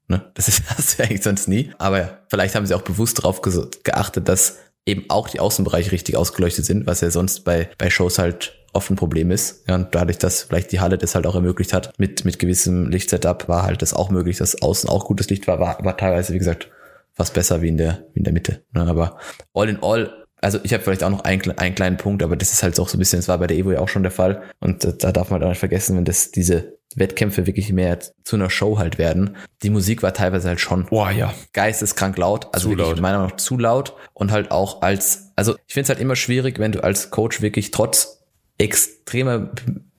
Ne? 0.09 0.29
Das 0.33 0.47
ist 0.47 0.63
das 0.77 0.97
ja 0.97 1.05
eigentlich 1.05 1.23
sonst 1.23 1.47
nie. 1.47 1.71
Aber 1.77 2.19
vielleicht 2.27 2.55
haben 2.55 2.65
sie 2.65 2.73
auch 2.73 2.81
bewusst 2.81 3.19
darauf 3.19 3.41
geachtet, 3.41 4.27
dass 4.27 4.57
eben 4.85 5.05
auch 5.09 5.29
die 5.29 5.39
Außenbereiche 5.39 5.91
richtig 5.91 6.17
ausgeleuchtet 6.17 6.65
sind, 6.65 6.87
was 6.87 7.01
ja 7.01 7.11
sonst 7.11 7.41
bei, 7.41 7.69
bei 7.77 7.89
Shows 7.89 8.17
halt 8.17 8.55
oft 8.73 8.89
ein 8.89 8.95
Problem 8.95 9.31
ist. 9.31 9.67
Ja, 9.67 9.75
und 9.75 9.93
dadurch, 9.95 10.17
dass 10.17 10.43
vielleicht 10.43 10.71
die 10.71 10.79
Halle 10.79 10.97
das 10.97 11.15
halt 11.15 11.27
auch 11.27 11.35
ermöglicht 11.35 11.73
hat, 11.73 11.97
mit, 11.97 12.25
mit 12.25 12.39
gewissem 12.39 12.89
Lichtsetup 12.89 13.47
war 13.47 13.63
halt 13.63 13.81
das 13.81 13.93
auch 13.93 14.09
möglich, 14.09 14.37
dass 14.37 14.61
außen 14.61 14.89
auch 14.89 15.05
gutes 15.05 15.29
Licht 15.29 15.47
war, 15.47 15.59
war, 15.59 15.83
war 15.83 15.97
teilweise, 15.97 16.33
wie 16.33 16.39
gesagt, 16.39 16.69
fast 17.13 17.33
besser 17.33 17.61
wie 17.61 17.69
in 17.69 17.77
der, 17.77 18.05
wie 18.13 18.19
in 18.19 18.23
der 18.23 18.33
Mitte. 18.33 18.63
Ne? 18.71 18.85
Aber 18.85 19.17
all 19.53 19.69
in 19.69 19.81
all, 19.81 20.25
also 20.41 20.59
ich 20.63 20.73
habe 20.73 20.83
vielleicht 20.83 21.03
auch 21.03 21.09
noch 21.09 21.23
einen, 21.23 21.57
einen 21.57 21.75
kleinen 21.75 21.97
Punkt, 21.97 22.23
aber 22.23 22.35
das 22.35 22.53
ist 22.53 22.63
halt 22.63 22.79
auch 22.79 22.89
so 22.89 22.97
ein 22.97 22.99
bisschen, 22.99 23.19
das 23.19 23.27
war 23.27 23.37
bei 23.37 23.47
der 23.47 23.57
Evo 23.57 23.71
ja 23.71 23.79
auch 23.79 23.89
schon 23.89 24.03
der 24.03 24.11
Fall. 24.11 24.43
Und 24.59 24.83
da 25.03 25.11
darf 25.11 25.29
man 25.29 25.39
halt 25.39 25.43
auch 25.45 25.49
nicht 25.49 25.59
vergessen, 25.59 25.97
wenn 25.97 26.05
das 26.05 26.31
diese 26.31 26.78
Wettkämpfe 26.95 27.45
wirklich 27.45 27.71
mehr 27.71 27.99
zu 28.23 28.35
einer 28.35 28.49
Show 28.49 28.77
halt 28.77 28.97
werden. 28.97 29.35
Die 29.61 29.69
Musik 29.69 30.01
war 30.03 30.13
teilweise 30.13 30.47
halt 30.47 30.59
schon 30.59 30.85
Boah, 30.85 31.11
ja. 31.11 31.33
geisteskrank 31.53 32.17
laut, 32.17 32.47
also 32.51 32.69
zu 32.69 32.69
wirklich 32.71 32.87
laut. 32.87 33.01
meiner 33.01 33.17
Meinung 33.19 33.31
nach 33.31 33.37
zu 33.37 33.57
laut 33.57 33.95
und 34.13 34.31
halt 34.31 34.51
auch 34.51 34.81
als, 34.81 35.31
also 35.35 35.55
ich 35.67 35.73
finde 35.73 35.83
es 35.83 35.89
halt 35.89 35.99
immer 35.99 36.15
schwierig, 36.15 36.59
wenn 36.59 36.71
du 36.71 36.83
als 36.83 37.11
Coach 37.11 37.41
wirklich 37.41 37.71
trotz 37.71 38.23
extremer, 38.57 39.51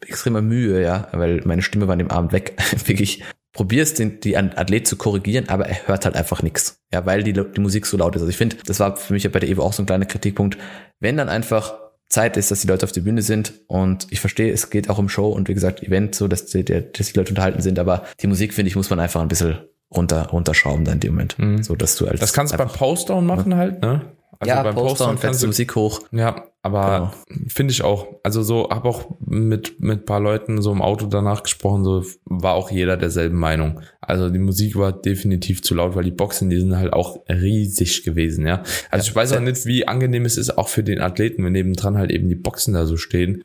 extremer 0.06 0.42
Mühe, 0.42 0.82
ja, 0.82 1.08
weil 1.12 1.42
meine 1.44 1.62
Stimme 1.62 1.86
war 1.86 1.92
an 1.92 2.00
dem 2.00 2.10
Abend 2.10 2.32
weg, 2.32 2.56
wirklich 2.86 3.22
probierst, 3.52 3.98
den, 3.98 4.20
die 4.20 4.36
Athlet 4.36 4.86
zu 4.86 4.96
korrigieren, 4.96 5.48
aber 5.48 5.66
er 5.66 5.88
hört 5.88 6.04
halt 6.04 6.14
einfach 6.14 6.42
nichts. 6.42 6.80
Ja, 6.92 7.04
weil 7.06 7.22
die, 7.22 7.32
die 7.32 7.60
Musik 7.60 7.86
so 7.86 7.96
laut 7.96 8.14
ist. 8.14 8.22
Also 8.22 8.30
ich 8.30 8.36
finde, 8.36 8.56
das 8.64 8.78
war 8.78 8.96
für 8.96 9.12
mich 9.12 9.24
ja 9.24 9.30
bei 9.30 9.40
der 9.40 9.48
Evo 9.48 9.62
auch 9.62 9.72
so 9.72 9.82
ein 9.82 9.86
kleiner 9.86 10.06
Kritikpunkt. 10.06 10.56
Wenn 11.00 11.16
dann 11.16 11.28
einfach 11.28 11.74
Zeit 12.10 12.36
ist, 12.36 12.50
dass 12.50 12.60
die 12.60 12.66
Leute 12.66 12.84
auf 12.84 12.92
der 12.92 13.00
Bühne 13.00 13.22
sind 13.22 13.54
und 13.68 14.08
ich 14.10 14.20
verstehe, 14.20 14.52
es 14.52 14.68
geht 14.68 14.90
auch 14.90 14.98
um 14.98 15.08
Show 15.08 15.28
und 15.28 15.48
wie 15.48 15.54
gesagt 15.54 15.82
Event, 15.82 16.14
so 16.14 16.28
dass 16.28 16.46
die, 16.46 16.64
dass 16.64 17.12
die 17.12 17.16
Leute 17.16 17.30
unterhalten 17.30 17.62
sind, 17.62 17.78
aber 17.78 18.04
die 18.20 18.26
Musik, 18.26 18.52
finde 18.52 18.68
ich, 18.68 18.76
muss 18.76 18.90
man 18.90 18.98
einfach 18.98 19.20
ein 19.20 19.28
bisschen 19.28 19.60
runter, 19.94 20.28
runterschrauben 20.28 20.84
dann 20.84 20.94
in 20.94 21.00
dem 21.00 21.12
Moment. 21.12 21.38
Mhm. 21.38 21.62
So 21.62 21.76
dass 21.76 21.96
du 21.96 22.06
als 22.06 22.20
Das 22.20 22.32
kannst 22.32 22.52
du 22.52 22.58
beim 22.58 22.68
Postdown 22.68 23.24
machen 23.24 23.50
ne? 23.50 23.56
halt, 23.56 23.80
ne? 23.80 24.02
Also 24.40 24.48
ja, 24.48 24.62
beim 24.62 24.74
Postdown 24.74 25.20
kannst 25.20 25.42
du 25.42 25.46
Musik 25.46 25.74
hoch. 25.76 26.00
Ja, 26.10 26.49
aber 26.62 27.12
genau. 27.28 27.46
finde 27.48 27.72
ich 27.72 27.82
auch. 27.82 28.06
Also 28.22 28.42
so, 28.42 28.68
habe 28.70 28.88
auch 28.88 29.16
mit 29.20 29.80
mit 29.80 30.04
paar 30.04 30.20
Leuten 30.20 30.60
so 30.60 30.72
im 30.72 30.82
Auto 30.82 31.06
danach 31.06 31.42
gesprochen, 31.42 31.84
so 31.84 32.04
war 32.24 32.54
auch 32.54 32.70
jeder 32.70 32.96
derselben 32.96 33.38
Meinung. 33.38 33.80
Also 34.00 34.28
die 34.28 34.38
Musik 34.38 34.76
war 34.76 34.92
definitiv 34.92 35.62
zu 35.62 35.74
laut, 35.74 35.94
weil 35.94 36.04
die 36.04 36.10
Boxen, 36.10 36.50
die 36.50 36.60
sind 36.60 36.76
halt 36.76 36.92
auch 36.92 37.18
riesig 37.28 38.04
gewesen, 38.04 38.46
ja. 38.46 38.62
Also 38.90 39.06
ja, 39.06 39.10
ich 39.10 39.16
weiß 39.16 39.32
auch 39.32 39.40
nicht, 39.40 39.64
wie 39.64 39.88
angenehm 39.88 40.26
es 40.26 40.36
ist, 40.36 40.58
auch 40.58 40.68
für 40.68 40.82
den 40.82 41.00
Athleten, 41.00 41.44
wenn 41.44 41.52
nebendran 41.52 41.96
halt 41.96 42.10
eben 42.10 42.28
die 42.28 42.34
Boxen 42.34 42.74
da 42.74 42.84
so 42.84 42.96
stehen. 42.96 43.44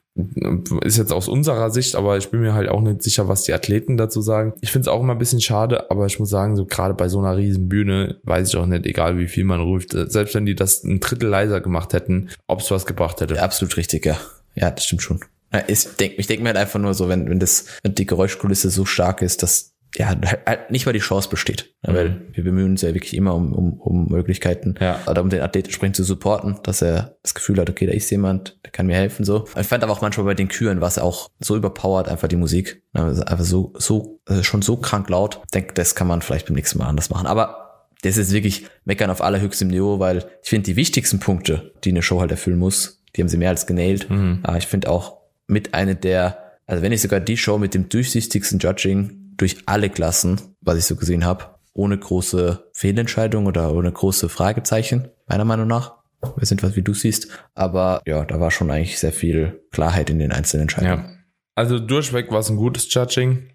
Ist 0.82 0.98
jetzt 0.98 1.12
aus 1.12 1.28
unserer 1.28 1.70
Sicht, 1.72 1.96
aber 1.96 2.18
ich 2.18 2.30
bin 2.30 2.40
mir 2.40 2.54
halt 2.54 2.70
auch 2.70 2.80
nicht 2.80 3.04
sicher, 3.04 3.28
was 3.28 3.44
die 3.44 3.54
Athleten 3.54 3.98
dazu 3.98 4.22
sagen. 4.22 4.54
Ich 4.62 4.72
finde 4.72 4.90
es 4.90 4.94
auch 4.94 5.02
immer 5.02 5.14
ein 5.14 5.20
bisschen 5.20 5.42
schade, 5.42 5.92
aber 5.92 6.06
ich 6.06 6.20
muss 6.20 6.30
sagen, 6.30 6.56
so 6.56 6.66
gerade 6.66 6.94
bei 6.94 7.10
so 7.10 7.20
einer 7.20 7.36
riesen 7.36 7.68
Bühne 7.68 8.18
weiß 8.24 8.48
ich 8.48 8.56
auch 8.56 8.66
nicht, 8.66 8.86
egal 8.86 9.18
wie 9.18 9.28
viel 9.28 9.44
man 9.44 9.60
ruft, 9.60 9.92
selbst 9.92 10.34
wenn 10.34 10.46
die 10.46 10.56
das 10.56 10.86
ein 10.86 11.02
Drittel 11.02 11.28
leiser 11.28 11.60
gemacht 11.60 11.92
hätten, 11.92 12.30
ob 12.48 12.62
es 12.62 12.72
was 12.72 12.86
gebracht 12.86 13.20
hätte. 13.20 13.36
Ja, 13.36 13.44
absolut 13.44 13.76
richtig, 13.76 14.06
ja. 14.06 14.18
Ja, 14.56 14.72
das 14.72 14.86
stimmt 14.86 15.02
schon. 15.02 15.20
Ich 15.68 15.86
denke 15.96 16.16
ich 16.18 16.28
denk 16.28 16.42
mir 16.42 16.50
halt 16.50 16.58
einfach 16.58 16.80
nur 16.80 16.94
so, 16.94 17.10
wenn, 17.10 17.30
wenn 17.30 17.40
das, 17.40 17.66
wenn 17.84 17.96
die 17.96 18.06
Geräuschkulisse 18.06 18.70
so 18.70 18.86
stark 18.86 19.22
ist, 19.22 19.44
dass 19.44 19.75
ja, 19.98 20.14
halt 20.46 20.72
nicht 20.72 20.86
mal 20.86 20.94
die 20.94 21.00
Chance 21.00 21.30
besteht. 21.30 21.74
Mhm. 21.86 21.94
Weil 21.94 22.22
wir 22.32 22.44
bemühen 22.44 22.72
uns 22.72 22.82
ja 22.82 22.94
wirklich 22.94 23.16
immer 23.16 23.36
um, 23.36 23.54
um, 23.54 23.80
um 23.80 24.08
Möglichkeiten, 24.08 24.76
ja. 24.80 25.00
oder 25.08 25.22
um 25.22 25.30
den 25.30 25.42
Athleten 25.42 25.68
entsprechend 25.68 25.96
zu 25.96 26.04
supporten, 26.04 26.60
dass 26.64 26.82
er 26.82 27.18
das 27.24 27.34
Gefühl 27.34 27.60
hat, 27.60 27.70
okay, 27.70 27.86
da 27.86 27.94
ist 27.94 28.10
jemand, 28.10 28.58
der 28.64 28.72
kann 28.72 28.88
mir 28.88 28.96
helfen, 28.96 29.26
so. 29.26 29.46
Ich 29.60 29.68
fand 29.68 29.84
aber 29.84 29.94
auch 29.94 30.02
manchmal 30.02 30.26
bei 30.26 30.34
den 30.34 30.48
Küren 30.48 30.82
was 30.82 31.00
auch 31.00 31.30
so 31.40 31.56
überpowert, 31.56 32.10
einfach 32.10 32.28
die 32.28 32.36
Musik. 32.36 32.82
Einfach 32.94 33.40
so, 33.40 33.74
so, 33.78 34.20
also 34.26 34.44
schon 34.44 34.62
so 34.62 34.78
krank 34.78 35.10
laut. 35.10 35.42
Ich 35.46 35.52
denke, 35.52 35.74
das 35.74 35.96
kann 35.96 36.08
man 36.08 36.22
vielleicht 36.22 36.48
beim 36.48 36.56
nächsten 36.56 36.80
Mal 36.80 36.88
anders 36.88 37.10
machen. 37.10 37.28
Aber 37.28 37.66
das 38.02 38.18
ist 38.18 38.32
wirklich 38.32 38.68
meckern 38.86 39.10
auf 39.10 39.22
allerhöchstem 39.22 39.68
Niveau, 39.68 40.00
weil 40.00 40.26
ich 40.44 40.50
finde, 40.50 40.66
die 40.66 40.76
wichtigsten 40.76 41.20
Punkte, 41.20 41.74
die 41.84 41.90
eine 41.90 42.02
Show 42.02 42.22
halt 42.22 42.32
erfüllen 42.32 42.60
muss, 42.60 43.02
die 43.16 43.22
haben 43.22 43.30
sie 43.30 43.38
mehr 43.38 43.50
als 43.50 43.66
genäht. 43.66 44.10
Mhm. 44.10 44.40
Aber 44.44 44.58
ich 44.58 44.68
finde 44.68 44.90
auch 44.90 45.18
mit 45.48 45.74
einer 45.74 45.96
der, 45.96 46.38
also 46.68 46.82
wenn 46.82 46.92
ich 46.92 47.02
sogar 47.02 47.20
die 47.20 47.38
Show 47.38 47.58
mit 47.58 47.74
dem 47.74 47.90
durchsichtigsten 47.90 48.60
Judging 48.60 49.25
durch 49.38 49.58
alle 49.66 49.90
Klassen, 49.90 50.40
was 50.62 50.78
ich 50.78 50.86
so 50.86 50.96
gesehen 50.96 51.26
habe, 51.26 51.56
ohne 51.74 51.98
große 51.98 52.70
Fehlentscheidung 52.74 53.46
oder 53.46 53.74
ohne 53.74 53.92
große 53.92 54.30
Fragezeichen, 54.30 55.10
meiner 55.28 55.46
Meinung 55.46 55.68
nach. 55.68 55.96
Wir 56.38 56.48
sind 56.48 56.64
was 56.64 56.76
wie 56.76 56.82
du 56.82 56.94
siehst. 56.94 57.28
Aber 57.54 58.02
ja, 58.06 58.26
da 58.26 58.40
war 58.40 58.50
schon 58.50 58.72
eigentlich 58.72 59.00
sehr 59.00 59.12
viel 59.12 59.62
Klarheit 59.72 60.10
in 60.10 60.20
den 60.20 60.32
einzelnen 60.32 60.64
Entscheidungen. 60.64 61.06
Ja. 61.06 61.12
Also 61.54 61.80
durchweg 61.80 62.32
war 62.32 62.40
es 62.40 62.50
ein 62.50 62.58
gutes 62.58 62.92
Judging. 62.94 63.52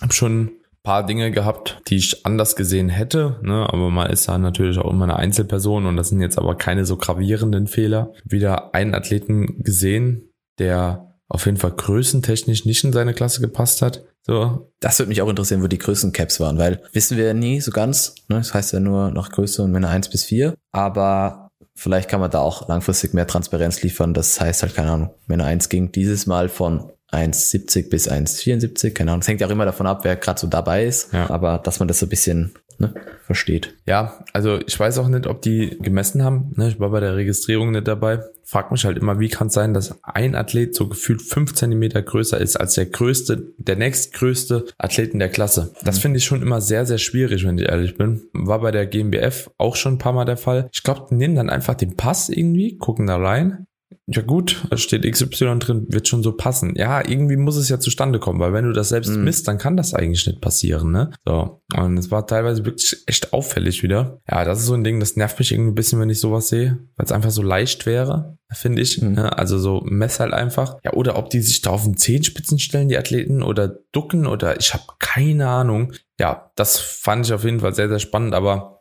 Hab 0.00 0.14
schon 0.14 0.52
paar 0.84 1.04
Dinge 1.04 1.30
gehabt, 1.30 1.80
die 1.88 1.96
ich 1.96 2.26
anders 2.26 2.56
gesehen 2.56 2.90
hätte, 2.90 3.40
ne? 3.42 3.66
aber 3.72 3.90
man 3.90 4.10
ist 4.10 4.28
da 4.28 4.36
natürlich 4.36 4.78
auch 4.78 4.90
immer 4.90 5.04
eine 5.04 5.16
Einzelperson 5.16 5.86
und 5.86 5.96
das 5.96 6.10
sind 6.10 6.20
jetzt 6.20 6.38
aber 6.38 6.56
keine 6.56 6.84
so 6.84 6.98
gravierenden 6.98 7.66
Fehler. 7.66 8.12
Wieder 8.24 8.74
einen 8.74 8.94
Athleten 8.94 9.62
gesehen, 9.64 10.30
der 10.58 11.13
auf 11.28 11.46
jeden 11.46 11.56
Fall 11.56 11.72
größentechnisch 11.72 12.64
nicht 12.64 12.84
in 12.84 12.92
seine 12.92 13.14
Klasse 13.14 13.40
gepasst 13.40 13.82
hat. 13.82 14.04
So. 14.22 14.72
Das 14.80 14.98
würde 14.98 15.08
mich 15.08 15.22
auch 15.22 15.28
interessieren, 15.28 15.62
wo 15.62 15.66
die 15.66 15.78
größten 15.78 16.12
Caps 16.12 16.40
waren, 16.40 16.58
weil 16.58 16.82
wissen 16.92 17.16
wir 17.16 17.26
ja 17.26 17.34
nie 17.34 17.60
so 17.60 17.70
ganz. 17.70 18.14
Ne? 18.28 18.36
Das 18.36 18.54
heißt 18.54 18.72
ja 18.72 18.80
nur 18.80 19.10
nach 19.10 19.30
Größe 19.30 19.62
und 19.62 19.72
Männer 19.72 19.90
1 19.90 20.08
bis 20.08 20.24
4. 20.24 20.54
Aber 20.72 21.50
vielleicht 21.74 22.08
kann 22.08 22.20
man 22.20 22.30
da 22.30 22.40
auch 22.40 22.68
langfristig 22.68 23.12
mehr 23.14 23.26
Transparenz 23.26 23.82
liefern. 23.82 24.14
Das 24.14 24.40
heißt 24.40 24.62
halt, 24.62 24.74
keine 24.74 24.92
Ahnung, 24.92 25.10
Männer 25.26 25.44
1 25.44 25.68
ging 25.68 25.92
dieses 25.92 26.26
Mal 26.26 26.48
von 26.48 26.90
1,70 27.12 27.90
bis 27.90 28.10
1,74, 28.10 28.90
keine 28.90 29.12
Ahnung. 29.12 29.20
Das 29.20 29.28
hängt 29.28 29.40
ja 29.40 29.46
auch 29.46 29.52
immer 29.52 29.66
davon 29.66 29.86
ab, 29.86 30.00
wer 30.04 30.16
gerade 30.16 30.40
so 30.40 30.46
dabei 30.46 30.84
ist. 30.84 31.12
Ja. 31.12 31.30
Aber 31.30 31.58
dass 31.58 31.78
man 31.78 31.88
das 31.88 32.00
so 32.00 32.06
ein 32.06 32.08
bisschen 32.08 32.54
ne, 32.78 32.94
versteht. 33.22 33.74
Ja, 33.86 34.24
also 34.32 34.58
ich 34.66 34.78
weiß 34.78 34.98
auch 34.98 35.08
nicht, 35.08 35.26
ob 35.26 35.42
die 35.42 35.76
gemessen 35.80 36.22
haben. 36.22 36.52
Ne? 36.56 36.68
Ich 36.68 36.80
war 36.80 36.90
bei 36.90 37.00
der 37.00 37.16
Registrierung 37.16 37.72
nicht 37.72 37.88
dabei. 37.88 38.20
Frag 38.44 38.70
mich 38.70 38.84
halt 38.84 38.98
immer, 38.98 39.18
wie 39.20 39.28
kann 39.28 39.46
es 39.46 39.54
sein, 39.54 39.74
dass 39.74 39.98
ein 40.02 40.34
Athlet 40.34 40.74
so 40.74 40.88
gefühlt 40.88 41.22
fünf 41.22 41.54
Zentimeter 41.54 42.02
größer 42.02 42.38
ist 42.38 42.56
als 42.56 42.74
der 42.74 42.86
größte, 42.86 43.54
der 43.56 43.76
nächstgrößte 43.76 44.66
Athlet 44.78 45.12
in 45.12 45.18
der 45.18 45.30
Klasse. 45.30 45.72
Das 45.82 45.96
mhm. 45.96 46.00
finde 46.02 46.18
ich 46.18 46.24
schon 46.24 46.42
immer 46.42 46.60
sehr, 46.60 46.84
sehr 46.86 46.98
schwierig, 46.98 47.46
wenn 47.46 47.58
ich 47.58 47.68
ehrlich 47.68 47.96
bin. 47.96 48.22
War 48.32 48.60
bei 48.60 48.70
der 48.70 48.86
GmbF 48.86 49.50
auch 49.56 49.76
schon 49.76 49.94
ein 49.94 49.98
paar 49.98 50.12
Mal 50.12 50.24
der 50.24 50.36
Fall. 50.36 50.68
Ich 50.72 50.82
glaube, 50.82 51.06
die 51.10 51.14
nehmen 51.14 51.36
dann 51.36 51.50
einfach 51.50 51.74
den 51.74 51.96
Pass 51.96 52.28
irgendwie, 52.28 52.76
gucken 52.76 53.06
da 53.06 53.16
rein, 53.16 53.66
ja 54.06 54.22
gut, 54.22 54.64
da 54.70 54.76
steht 54.76 55.10
XY 55.10 55.58
drin, 55.58 55.86
wird 55.88 56.08
schon 56.08 56.22
so 56.22 56.32
passen. 56.32 56.74
Ja, 56.76 57.06
irgendwie 57.06 57.36
muss 57.36 57.56
es 57.56 57.68
ja 57.68 57.78
zustande 57.78 58.18
kommen, 58.18 58.40
weil 58.40 58.52
wenn 58.52 58.64
du 58.64 58.72
das 58.72 58.90
selbst 58.90 59.10
mhm. 59.10 59.24
misst, 59.24 59.48
dann 59.48 59.58
kann 59.58 59.76
das 59.76 59.94
eigentlich 59.94 60.26
nicht 60.26 60.40
passieren, 60.40 60.90
ne? 60.90 61.10
So. 61.24 61.62
Und 61.76 61.98
es 61.98 62.10
war 62.10 62.26
teilweise 62.26 62.64
wirklich 62.64 63.02
echt 63.06 63.32
auffällig 63.32 63.82
wieder. 63.82 64.20
Ja, 64.30 64.44
das 64.44 64.60
ist 64.60 64.66
so 64.66 64.74
ein 64.74 64.84
Ding, 64.84 65.00
das 65.00 65.16
nervt 65.16 65.38
mich 65.38 65.52
irgendwie 65.52 65.72
ein 65.72 65.74
bisschen, 65.74 66.00
wenn 66.00 66.10
ich 66.10 66.20
sowas 66.20 66.48
sehe, 66.48 66.78
weil 66.96 67.06
es 67.06 67.12
einfach 67.12 67.30
so 67.30 67.42
leicht 67.42 67.86
wäre, 67.86 68.38
finde 68.52 68.82
ich. 68.82 69.00
Mhm. 69.00 69.12
Ne? 69.12 69.36
Also 69.36 69.58
so 69.58 69.82
mess 69.84 70.20
halt 70.20 70.32
einfach. 70.32 70.76
Ja, 70.84 70.92
oder 70.92 71.16
ob 71.16 71.30
die 71.30 71.40
sich 71.40 71.62
da 71.62 71.70
auf 71.70 71.84
den 71.84 71.96
Zehenspitzen 71.96 72.58
stellen, 72.58 72.88
die 72.88 72.98
Athleten, 72.98 73.42
oder 73.42 73.68
ducken, 73.92 74.26
oder 74.26 74.58
ich 74.58 74.74
habe 74.74 74.84
keine 74.98 75.48
Ahnung. 75.48 75.92
Ja, 76.18 76.50
das 76.56 76.78
fand 76.78 77.26
ich 77.26 77.32
auf 77.32 77.44
jeden 77.44 77.60
Fall 77.60 77.74
sehr, 77.74 77.88
sehr 77.88 77.98
spannend, 77.98 78.34
aber 78.34 78.80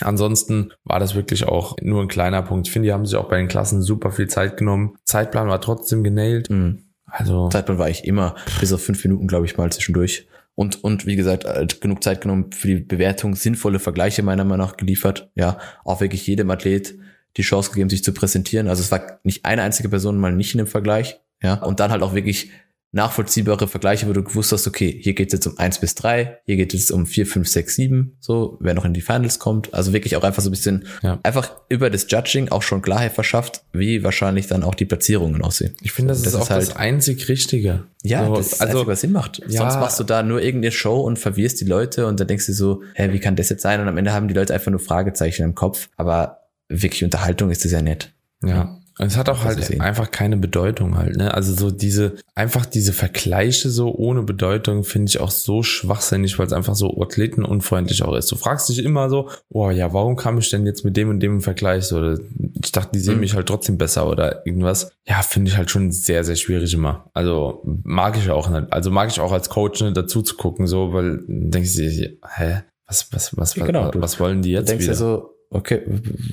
Ansonsten 0.00 0.72
war 0.84 1.00
das 1.00 1.14
wirklich 1.14 1.44
auch 1.46 1.76
nur 1.80 2.02
ein 2.02 2.08
kleiner 2.08 2.42
Punkt. 2.42 2.66
Ich 2.66 2.72
finde, 2.72 2.88
die 2.88 2.92
haben 2.92 3.06
sich 3.06 3.16
auch 3.16 3.28
bei 3.28 3.38
den 3.38 3.48
Klassen 3.48 3.82
super 3.82 4.10
viel 4.10 4.28
Zeit 4.28 4.56
genommen. 4.56 4.96
Zeitplan 5.04 5.48
war 5.48 5.60
trotzdem 5.60 6.04
genailt. 6.04 6.50
Mhm. 6.50 6.84
Also 7.06 7.48
Zeitplan 7.48 7.78
war 7.78 7.88
ich 7.88 8.04
immer 8.04 8.34
bis 8.60 8.72
auf 8.72 8.82
fünf 8.82 9.02
Minuten, 9.04 9.26
glaube 9.26 9.46
ich, 9.46 9.56
mal 9.56 9.70
zwischendurch. 9.72 10.26
Und, 10.54 10.82
und 10.82 11.06
wie 11.06 11.16
gesagt, 11.16 11.44
halt 11.44 11.80
genug 11.80 12.02
Zeit 12.02 12.22
genommen 12.22 12.50
für 12.52 12.68
die 12.68 12.76
Bewertung, 12.76 13.34
sinnvolle 13.34 13.78
Vergleiche 13.78 14.22
meiner 14.22 14.44
Meinung 14.44 14.66
nach 14.66 14.76
geliefert. 14.76 15.30
Ja, 15.34 15.58
auch 15.84 16.00
wirklich 16.00 16.26
jedem 16.26 16.50
Athlet 16.50 16.94
die 17.36 17.42
Chance 17.42 17.70
gegeben, 17.70 17.90
sich 17.90 18.02
zu 18.02 18.12
präsentieren. 18.12 18.68
Also 18.68 18.82
es 18.82 18.90
war 18.90 19.20
nicht 19.22 19.44
eine 19.44 19.62
einzige 19.62 19.90
Person 19.90 20.16
mal 20.16 20.32
nicht 20.32 20.54
in 20.54 20.58
dem 20.58 20.66
Vergleich. 20.66 21.20
Ja, 21.42 21.54
und 21.62 21.80
dann 21.80 21.90
halt 21.90 22.02
auch 22.02 22.14
wirklich 22.14 22.50
nachvollziehbare 22.92 23.68
Vergleiche, 23.68 24.08
wo 24.08 24.12
du 24.12 24.22
gewusst 24.22 24.52
hast, 24.52 24.66
okay, 24.66 24.98
hier 25.00 25.14
geht 25.14 25.28
es 25.28 25.32
jetzt 25.34 25.46
um 25.46 25.58
eins 25.58 25.78
bis 25.80 25.94
drei, 25.94 26.38
hier 26.46 26.56
geht 26.56 26.72
es 26.72 26.90
um 26.90 27.06
vier, 27.06 27.26
fünf, 27.26 27.48
sechs, 27.48 27.74
sieben, 27.74 28.16
so, 28.20 28.56
wer 28.60 28.74
noch 28.74 28.84
in 28.84 28.94
die 28.94 29.00
Finals 29.00 29.38
kommt. 29.38 29.74
Also 29.74 29.92
wirklich 29.92 30.16
auch 30.16 30.22
einfach 30.22 30.42
so 30.42 30.48
ein 30.48 30.52
bisschen, 30.52 30.86
ja. 31.02 31.18
einfach 31.22 31.52
über 31.68 31.90
das 31.90 32.06
Judging 32.08 32.48
auch 32.48 32.62
schon 32.62 32.82
Klarheit 32.82 33.12
verschafft, 33.12 33.62
wie 33.72 34.02
wahrscheinlich 34.02 34.46
dann 34.46 34.62
auch 34.62 34.74
die 34.74 34.86
Platzierungen 34.86 35.42
aussehen. 35.42 35.74
Ich 35.82 35.92
finde, 35.92 36.12
das, 36.12 36.22
das, 36.22 36.34
ist 36.34 36.40
auch 36.40 36.50
halt, 36.50 36.62
das 36.62 36.76
einzig 36.76 37.28
Richtige. 37.28 37.84
Ja, 38.02 38.26
so, 38.26 38.36
das 38.36 38.52
ist 38.54 38.60
also, 38.60 38.86
was 38.86 39.00
Sinn 39.00 39.12
macht. 39.12 39.42
Ja, 39.48 39.60
Sonst 39.60 39.74
machst 39.74 40.00
du 40.00 40.04
da 40.04 40.22
nur 40.22 40.40
irgendeine 40.40 40.72
Show 40.72 41.00
und 41.00 41.18
verwirrst 41.18 41.60
die 41.60 41.64
Leute 41.64 42.06
und 42.06 42.20
dann 42.20 42.28
denkst 42.28 42.46
du 42.46 42.52
so, 42.52 42.82
hä, 42.94 43.12
wie 43.12 43.18
kann 43.18 43.36
das 43.36 43.48
jetzt 43.48 43.62
sein? 43.62 43.80
Und 43.80 43.88
am 43.88 43.98
Ende 43.98 44.12
haben 44.12 44.28
die 44.28 44.34
Leute 44.34 44.54
einfach 44.54 44.70
nur 44.70 44.80
Fragezeichen 44.80 45.42
im 45.42 45.54
Kopf. 45.54 45.88
Aber 45.96 46.46
wirklich 46.68 47.04
Unterhaltung 47.04 47.50
ist 47.50 47.64
das 47.64 47.72
ja 47.72 47.82
nett. 47.82 48.12
Ja. 48.42 48.78
Und 48.98 49.08
es 49.08 49.18
hat 49.18 49.28
auch 49.28 49.44
halt 49.44 49.78
einfach 49.80 50.10
keine 50.10 50.38
Bedeutung 50.38 50.96
halt, 50.96 51.16
ne? 51.16 51.34
Also 51.34 51.52
so 51.52 51.70
diese, 51.70 52.14
einfach 52.34 52.64
diese 52.64 52.94
Vergleiche 52.94 53.68
so 53.68 53.94
ohne 53.94 54.22
Bedeutung 54.22 54.84
finde 54.84 55.10
ich 55.10 55.20
auch 55.20 55.30
so 55.30 55.62
schwachsinnig, 55.62 56.38
weil 56.38 56.46
es 56.46 56.54
einfach 56.54 56.74
so 56.74 56.98
athletenunfreundlich 57.02 58.02
auch 58.04 58.14
ist. 58.14 58.32
Du 58.32 58.36
fragst 58.36 58.70
dich 58.70 58.82
immer 58.82 59.10
so, 59.10 59.28
oh 59.50 59.70
ja, 59.70 59.92
warum 59.92 60.16
kam 60.16 60.38
ich 60.38 60.48
denn 60.48 60.64
jetzt 60.64 60.82
mit 60.84 60.96
dem 60.96 61.10
und 61.10 61.20
dem 61.20 61.32
im 61.32 61.40
Vergleich? 61.42 61.84
So, 61.84 61.98
oder 61.98 62.18
ich 62.62 62.72
dachte, 62.72 62.92
die 62.94 63.00
sehen 63.00 63.16
mhm. 63.16 63.20
mich 63.20 63.34
halt 63.34 63.46
trotzdem 63.46 63.76
besser 63.76 64.08
oder 64.08 64.46
irgendwas. 64.46 64.90
Ja, 65.06 65.20
finde 65.20 65.50
ich 65.50 65.58
halt 65.58 65.70
schon 65.70 65.92
sehr, 65.92 66.24
sehr 66.24 66.36
schwierig 66.36 66.72
immer. 66.72 67.10
Also 67.12 67.60
mag 67.64 68.16
ich 68.16 68.30
auch 68.30 68.48
nicht. 68.48 68.72
Also 68.72 68.90
mag 68.90 69.10
ich 69.10 69.20
auch 69.20 69.32
als 69.32 69.50
Coach 69.50 69.82
nicht 69.82 69.96
dazu 69.96 70.22
zu 70.22 70.36
gucken, 70.36 70.66
so, 70.66 70.94
weil 70.94 71.20
denkst 71.28 71.76
du 71.76 72.16
hä? 72.34 72.62
Was, 72.86 73.12
was, 73.12 73.36
was, 73.36 73.56
ja, 73.56 73.66
genau. 73.66 73.88
was, 73.88 74.00
was 74.00 74.20
wollen 74.20 74.40
die 74.40 74.52
jetzt? 74.52 74.68
Du 74.68 74.72
denkst 74.72 74.84
wieder? 74.84 74.92
dir 74.94 74.98
so, 74.98 75.34
okay, 75.50 75.82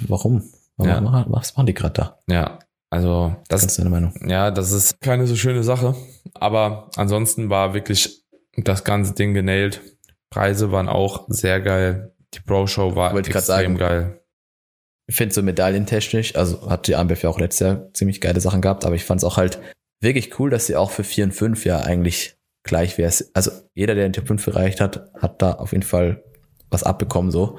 warum? 0.07 0.43
Ja. 0.81 1.25
Was 1.29 1.55
machen 1.55 1.67
die 1.67 1.73
gerade 1.73 1.93
da? 1.93 2.19
Ja, 2.27 2.59
also 2.89 3.35
das 3.47 3.63
ist 3.63 3.79
deine 3.79 3.89
Meinung. 3.89 4.13
Ja, 4.25 4.51
das 4.51 4.71
ist 4.71 4.99
keine 5.01 5.27
so 5.27 5.35
schöne 5.35 5.63
Sache. 5.63 5.95
Aber 6.33 6.89
ansonsten 6.95 7.49
war 7.49 7.73
wirklich 7.73 8.23
das 8.57 8.83
ganze 8.83 9.13
Ding 9.13 9.33
genailt. 9.33 9.81
Preise 10.29 10.71
waren 10.71 10.89
auch 10.89 11.25
sehr 11.27 11.61
geil. 11.61 12.13
Die 12.33 12.39
Pro 12.39 12.65
Show 12.67 12.95
war 12.95 13.13
Wollte 13.13 13.29
extrem 13.29 13.45
sagen, 13.45 13.77
geil. 13.77 14.19
Ich 15.07 15.15
finde 15.15 15.35
so 15.35 15.43
medaillentechnisch, 15.43 16.35
also 16.35 16.69
hat 16.69 16.87
die 16.87 16.95
AMBF 16.95 17.23
ja 17.23 17.29
auch 17.29 17.39
letztes 17.39 17.67
Jahr 17.67 17.93
ziemlich 17.93 18.21
geile 18.21 18.39
Sachen 18.39 18.61
gehabt, 18.61 18.85
aber 18.85 18.95
ich 18.95 19.03
fand 19.03 19.19
es 19.19 19.25
auch 19.25 19.37
halt 19.37 19.59
wirklich 20.01 20.39
cool, 20.39 20.49
dass 20.49 20.65
sie 20.65 20.75
auch 20.75 20.91
für 20.91 21.03
4 21.03 21.25
und 21.25 21.31
5 21.33 21.65
ja 21.65 21.81
eigentlich 21.81 22.37
gleich 22.63 22.97
wäre. 22.97 23.13
Also 23.33 23.51
jeder, 23.73 23.95
der 23.95 24.07
den 24.07 24.13
Tipp 24.13 24.27
5 24.27 24.47
erreicht 24.47 24.81
hat, 24.81 25.11
hat 25.19 25.41
da 25.41 25.53
auf 25.53 25.71
jeden 25.71 25.83
Fall 25.83 26.23
was 26.71 26.83
abbekommen 26.83 27.31
so. 27.31 27.57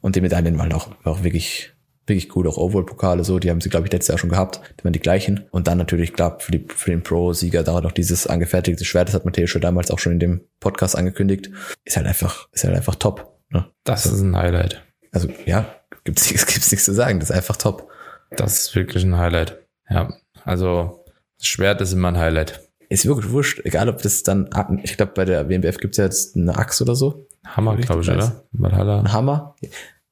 Und 0.00 0.16
die 0.16 0.20
Medaillen 0.20 0.58
waren 0.58 0.72
auch, 0.72 0.88
auch 1.04 1.22
wirklich 1.22 1.75
wirklich 2.06 2.34
cool, 2.36 2.46
auch 2.48 2.56
Overall-Pokale 2.56 3.24
so, 3.24 3.38
die 3.38 3.50
haben 3.50 3.60
sie, 3.60 3.68
glaube 3.68 3.86
ich, 3.86 3.92
letztes 3.92 4.08
Jahr 4.08 4.18
schon 4.18 4.30
gehabt, 4.30 4.60
die 4.78 4.84
waren 4.84 4.92
die 4.92 5.00
gleichen. 5.00 5.46
Und 5.50 5.66
dann 5.66 5.78
natürlich, 5.78 6.12
klar, 6.12 6.38
für, 6.40 6.52
die, 6.52 6.66
für 6.68 6.90
den 6.90 7.02
Pro-Sieger 7.02 7.62
da 7.62 7.80
noch 7.80 7.92
dieses 7.92 8.26
angefertigte 8.26 8.84
Schwert, 8.84 9.08
das 9.08 9.14
hat 9.14 9.24
Matthäus 9.24 9.50
schon 9.50 9.60
damals 9.60 9.90
auch 9.90 9.98
schon 9.98 10.12
in 10.12 10.20
dem 10.20 10.40
Podcast 10.60 10.96
angekündigt, 10.96 11.50
ist 11.84 11.96
halt 11.96 12.06
einfach, 12.06 12.48
ist 12.52 12.64
halt 12.64 12.76
einfach 12.76 12.94
top. 12.94 13.36
Ne? 13.50 13.66
Das 13.84 14.04
also, 14.04 14.16
ist 14.16 14.22
ein 14.22 14.36
Highlight. 14.36 14.82
Also 15.12 15.28
ja, 15.46 15.66
gibt's 16.04 16.28
gibt's 16.28 16.70
nichts 16.70 16.84
zu 16.84 16.94
sagen, 16.94 17.20
das 17.20 17.30
ist 17.30 17.36
einfach 17.36 17.56
top. 17.56 17.88
Das 18.30 18.58
ist 18.58 18.74
wirklich 18.74 19.04
ein 19.04 19.16
Highlight. 19.16 19.58
Ja, 19.88 20.12
also 20.44 21.04
das 21.38 21.46
Schwert 21.46 21.80
ist 21.80 21.92
immer 21.92 22.08
ein 22.08 22.18
Highlight. 22.18 22.60
Ist 22.88 23.06
wirklich 23.06 23.32
wurscht, 23.32 23.60
egal 23.64 23.88
ob 23.88 24.00
das 24.02 24.22
dann, 24.22 24.48
ich 24.82 24.96
glaube 24.96 25.12
bei 25.14 25.24
der 25.24 25.48
WMBF 25.48 25.78
gibt's 25.78 25.96
ja 25.96 26.04
jetzt 26.04 26.36
eine 26.36 26.56
Axt 26.56 26.80
oder 26.80 26.94
so. 26.94 27.26
Hammer, 27.44 27.76
glaube 27.76 28.02
ich, 28.02 28.10
oder? 28.10 28.44
Valhalla. 28.52 29.00
Ein 29.00 29.12
Hammer? 29.12 29.56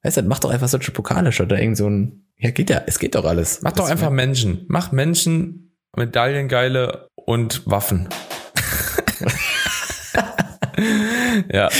Weißt 0.05 0.19
du, 0.19 0.23
mach 0.23 0.39
doch 0.39 0.51
einfach 0.51 0.69
solche 0.69 0.91
Pokale 0.91 1.33
statt 1.33 1.47
oder 1.47 1.59
irgend 1.59 1.79
so 1.79 1.89
ein, 1.89 2.27
ja, 2.37 2.51
geht 2.51 2.69
ja, 2.69 2.83
es 2.87 2.99
geht 2.99 3.15
doch 3.15 3.25
alles. 3.25 3.63
Mach 3.63 3.73
doch 3.73 3.89
einfach 3.89 4.11
Menschen. 4.11 4.67
Mach 4.69 4.93
Menschen, 4.93 5.75
Medaillengeile 5.97 7.09
und 7.15 7.63
Waffen. 7.65 8.09
ja. 11.53 11.71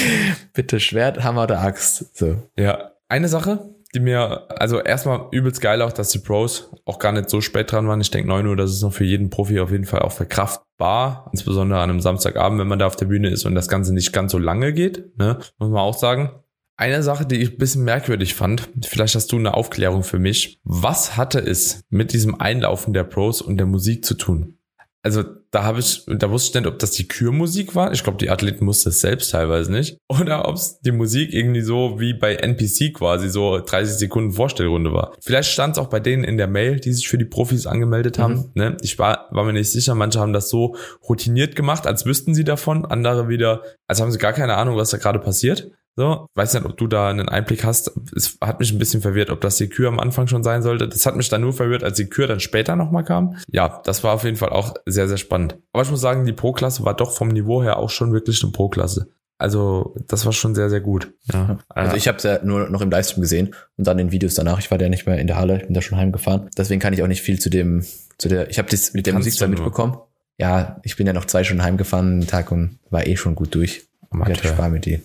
Bitte 0.55 0.81
Schwert, 0.81 1.23
Hammer 1.23 1.43
oder 1.43 1.61
Axt. 1.61 2.17
So. 2.17 2.49
Ja. 2.57 2.93
Eine 3.09 3.29
Sache, 3.29 3.75
die 3.95 4.01
mir, 4.01 4.47
also 4.59 4.81
erstmal 4.81 5.29
übelst 5.31 5.61
geil 5.61 5.83
auch, 5.83 5.93
dass 5.93 6.09
die 6.09 6.19
Pros 6.19 6.71
auch 6.87 6.99
gar 6.99 7.13
nicht 7.13 7.29
so 7.29 7.43
spät 7.43 7.71
dran 7.71 7.87
waren. 7.87 8.01
Ich 8.01 8.11
denke 8.11 8.29
9 8.29 8.47
Uhr, 8.47 8.57
das 8.57 8.71
ist 8.71 8.83
noch 8.83 8.95
für 8.95 9.05
jeden 9.05 9.29
Profi 9.29 9.61
auf 9.61 9.71
jeden 9.71 9.85
Fall 9.85 10.01
auch 10.01 10.13
verkraftbar. 10.13 11.29
Insbesondere 11.33 11.81
an 11.81 11.91
einem 11.91 12.01
Samstagabend, 12.01 12.59
wenn 12.59 12.69
man 12.69 12.79
da 12.79 12.87
auf 12.87 12.97
der 12.97 13.07
Bühne 13.07 13.29
ist 13.29 13.45
und 13.45 13.55
das 13.55 13.69
Ganze 13.69 13.93
nicht 13.93 14.15
ganz 14.15 14.33
so 14.33 14.39
lange 14.39 14.73
geht, 14.73 15.19
ne? 15.19 15.41
Muss 15.59 15.69
man 15.69 15.81
auch 15.81 15.99
sagen. 15.99 16.31
Eine 16.77 17.03
Sache, 17.03 17.25
die 17.25 17.37
ich 17.37 17.53
ein 17.53 17.59
bisschen 17.59 17.85
merkwürdig 17.85 18.35
fand, 18.35 18.69
vielleicht 18.85 19.15
hast 19.15 19.31
du 19.31 19.37
eine 19.37 19.55
Aufklärung 19.55 20.03
für 20.03 20.19
mich. 20.19 20.59
Was 20.65 21.17
hatte 21.17 21.39
es 21.39 21.85
mit 21.89 22.13
diesem 22.13 22.41
Einlaufen 22.41 22.93
der 22.93 23.05
Pros 23.05 23.41
und 23.41 23.59
der 23.59 23.67
Musik 23.67 24.05
zu 24.05 24.15
tun? 24.15 24.59
Also 25.05 25.23
da 25.51 25.65
habe 25.65 25.81
ich, 25.81 26.05
da 26.07 26.31
wusste 26.31 26.59
ich 26.59 26.65
nicht, 26.65 26.73
ob 26.73 26.79
das 26.79 26.93
die 26.93 27.07
Kürmusik 27.07 27.75
war. 27.75 27.93
Ich 27.93 28.03
glaube, 28.03 28.17
die 28.17 28.31
Athleten 28.31 28.65
mussten 28.65 28.89
es 28.89 29.03
selbst 29.03 29.31
teilweise 29.31 29.71
nicht. 29.71 29.99
Oder 30.09 30.49
ob 30.49 30.57
es 30.57 30.81
die 30.81 30.93
Musik 30.93 31.33
irgendwie 31.33 31.61
so 31.61 32.01
wie 32.01 32.15
bei 32.15 32.37
NPC 32.37 32.95
quasi 32.95 33.29
so 33.29 33.61
30 33.61 33.99
Sekunden 33.99 34.33
Vorstellrunde 34.33 34.95
war. 34.95 35.15
Vielleicht 35.21 35.51
stand 35.51 35.77
es 35.77 35.79
auch 35.79 35.89
bei 35.89 36.01
denen 36.01 36.25
in 36.25 36.39
der 36.39 36.49
Mail, 36.49 36.81
die 36.81 36.93
sich 36.93 37.07
für 37.07 37.19
die 37.19 37.27
Profis 37.27 37.67
angemeldet 37.67 38.19
haben. 38.19 38.35
Mhm. 38.35 38.51
Ne? 38.55 38.77
Ich 38.81 38.99
war, 38.99 39.29
war 39.31 39.45
mir 39.45 39.53
nicht 39.53 39.71
sicher. 39.71 39.95
Manche 39.95 40.21
haben 40.21 40.33
das 40.33 40.49
so 40.49 40.75
routiniert 41.07 41.55
gemacht, 41.55 41.87
als 41.87 42.07
wüssten 42.07 42.35
sie 42.35 42.45
davon. 42.45 42.87
Andere 42.87 43.29
wieder, 43.29 43.63
als 43.87 44.01
haben 44.01 44.11
sie 44.11 44.19
gar 44.19 44.33
keine 44.33 44.57
Ahnung, 44.57 44.77
was 44.77 44.89
da 44.89 44.97
gerade 44.97 45.19
passiert. 45.19 45.71
So, 45.97 46.27
weiß 46.35 46.55
nicht, 46.55 46.65
ob 46.65 46.77
du 46.77 46.89
da 46.89 47.09
einen 47.09 47.29
Einblick 47.29 47.65
hast. 47.65 47.93
Es 48.17 48.37
hat 48.41 48.59
mich 48.59 48.73
ein 48.73 48.79
bisschen 48.79 49.01
verwirrt, 49.01 49.31
ob 49.31 49.41
das 49.41 49.57
die 49.57 49.69
Kür 49.69 49.89
am 49.89 50.01
Anfang 50.01 50.27
schon 50.27 50.43
sein 50.43 50.63
sollte. 50.63 50.89
Das 50.89 51.07
hat 51.07 51.15
mich 51.15 51.29
dann 51.29 51.41
nur 51.41 51.53
verwirrt, 51.53 51.85
als 51.85 51.97
die 51.97 52.07
Kür 52.07 52.27
dann 52.27 52.41
später 52.41 52.75
nochmal 52.75 53.05
kam. 53.05 53.37
Ja, 53.49 53.81
das 53.85 54.03
war 54.03 54.15
auf 54.15 54.25
jeden 54.25 54.37
Fall 54.37 54.51
auch 54.51 54.75
sehr, 54.87 55.07
sehr 55.07 55.19
spannend. 55.19 55.57
Aber 55.73 55.85
ich 55.85 55.91
muss 55.91 56.01
sagen, 56.01 56.27
die 56.27 56.33
Pro-Klasse 56.33 56.85
war 56.85 56.95
doch 56.95 57.13
vom 57.13 57.29
Niveau 57.29 57.63
her 57.63 57.79
auch 57.79 57.91
schon 57.91 58.13
wirklich 58.13 58.43
eine 58.43 58.51
Pro-Klasse. 58.51 59.09
Also, 59.39 59.95
das 60.07 60.25
war 60.27 60.33
schon 60.33 60.55
sehr, 60.55 60.71
sehr 60.71 60.81
gut. 60.81 61.13
Ja. 61.33 61.59
Also 61.69 61.97
ich 61.97 62.09
habe 62.09 62.19
es 62.19 62.25
ja 62.25 62.43
nur 62.45 62.71
noch 62.71 62.81
im 62.81 62.91
Livestream 62.91 63.21
gesehen 63.21 63.55
und 63.77 63.87
dann 63.87 63.99
in 63.99 64.13
Videos 64.13 64.35
danach. 64.35 64.59
Ich 64.59 64.71
war 64.71 64.81
ja 64.81 64.89
nicht 64.89 65.07
mehr 65.07 65.19
in 65.19 65.27
der 65.27 65.37
Halle, 65.37 65.59
ich 65.59 65.65
bin 65.65 65.75
da 65.75 65.83
schon 65.83 65.99
heimgefahren. 65.99 66.49
Deswegen 66.57 66.81
kann 66.81 66.93
ich 66.93 67.03
auch 67.03 67.09
nicht 67.09 67.23
viel 67.23 67.41
zu 67.41 67.51
dem, 67.51 67.85
zu 68.17 68.29
der, 68.29 68.49
ich 68.49 68.59
habe 68.59 68.69
das 68.71 68.95
mit 68.95 69.07
der 69.07 69.15
Musik 69.15 69.35
zwar 69.35 69.49
mitbekommen. 69.49 69.97
Ja, 70.39 70.81
ich 70.83 70.97
bin 70.97 71.07
ja 71.07 71.13
noch 71.13 71.25
zwei 71.25 71.45
Stunden 71.45 71.63
heimgefahren 71.63 72.21
den 72.21 72.29
Tag 72.29 72.51
und 72.53 72.79
war 72.91 73.07
eh 73.07 73.17
schon 73.17 73.35
gut 73.35 73.55
durch. 73.55 73.89
Amateur. 74.11 74.35
Ich 74.35 74.39
hatte 74.39 74.55
Spaß 74.55 74.71
mit 74.71 74.87
dir. 74.87 75.01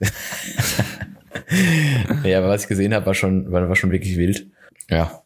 ja, 2.24 2.38
aber 2.38 2.48
was 2.48 2.62
ich 2.62 2.68
gesehen 2.68 2.94
habe, 2.94 3.06
war 3.06 3.14
schon, 3.14 3.50
war, 3.50 3.68
war 3.68 3.76
schon 3.76 3.92
wirklich 3.92 4.16
wild. 4.16 4.46
Ja. 4.88 5.22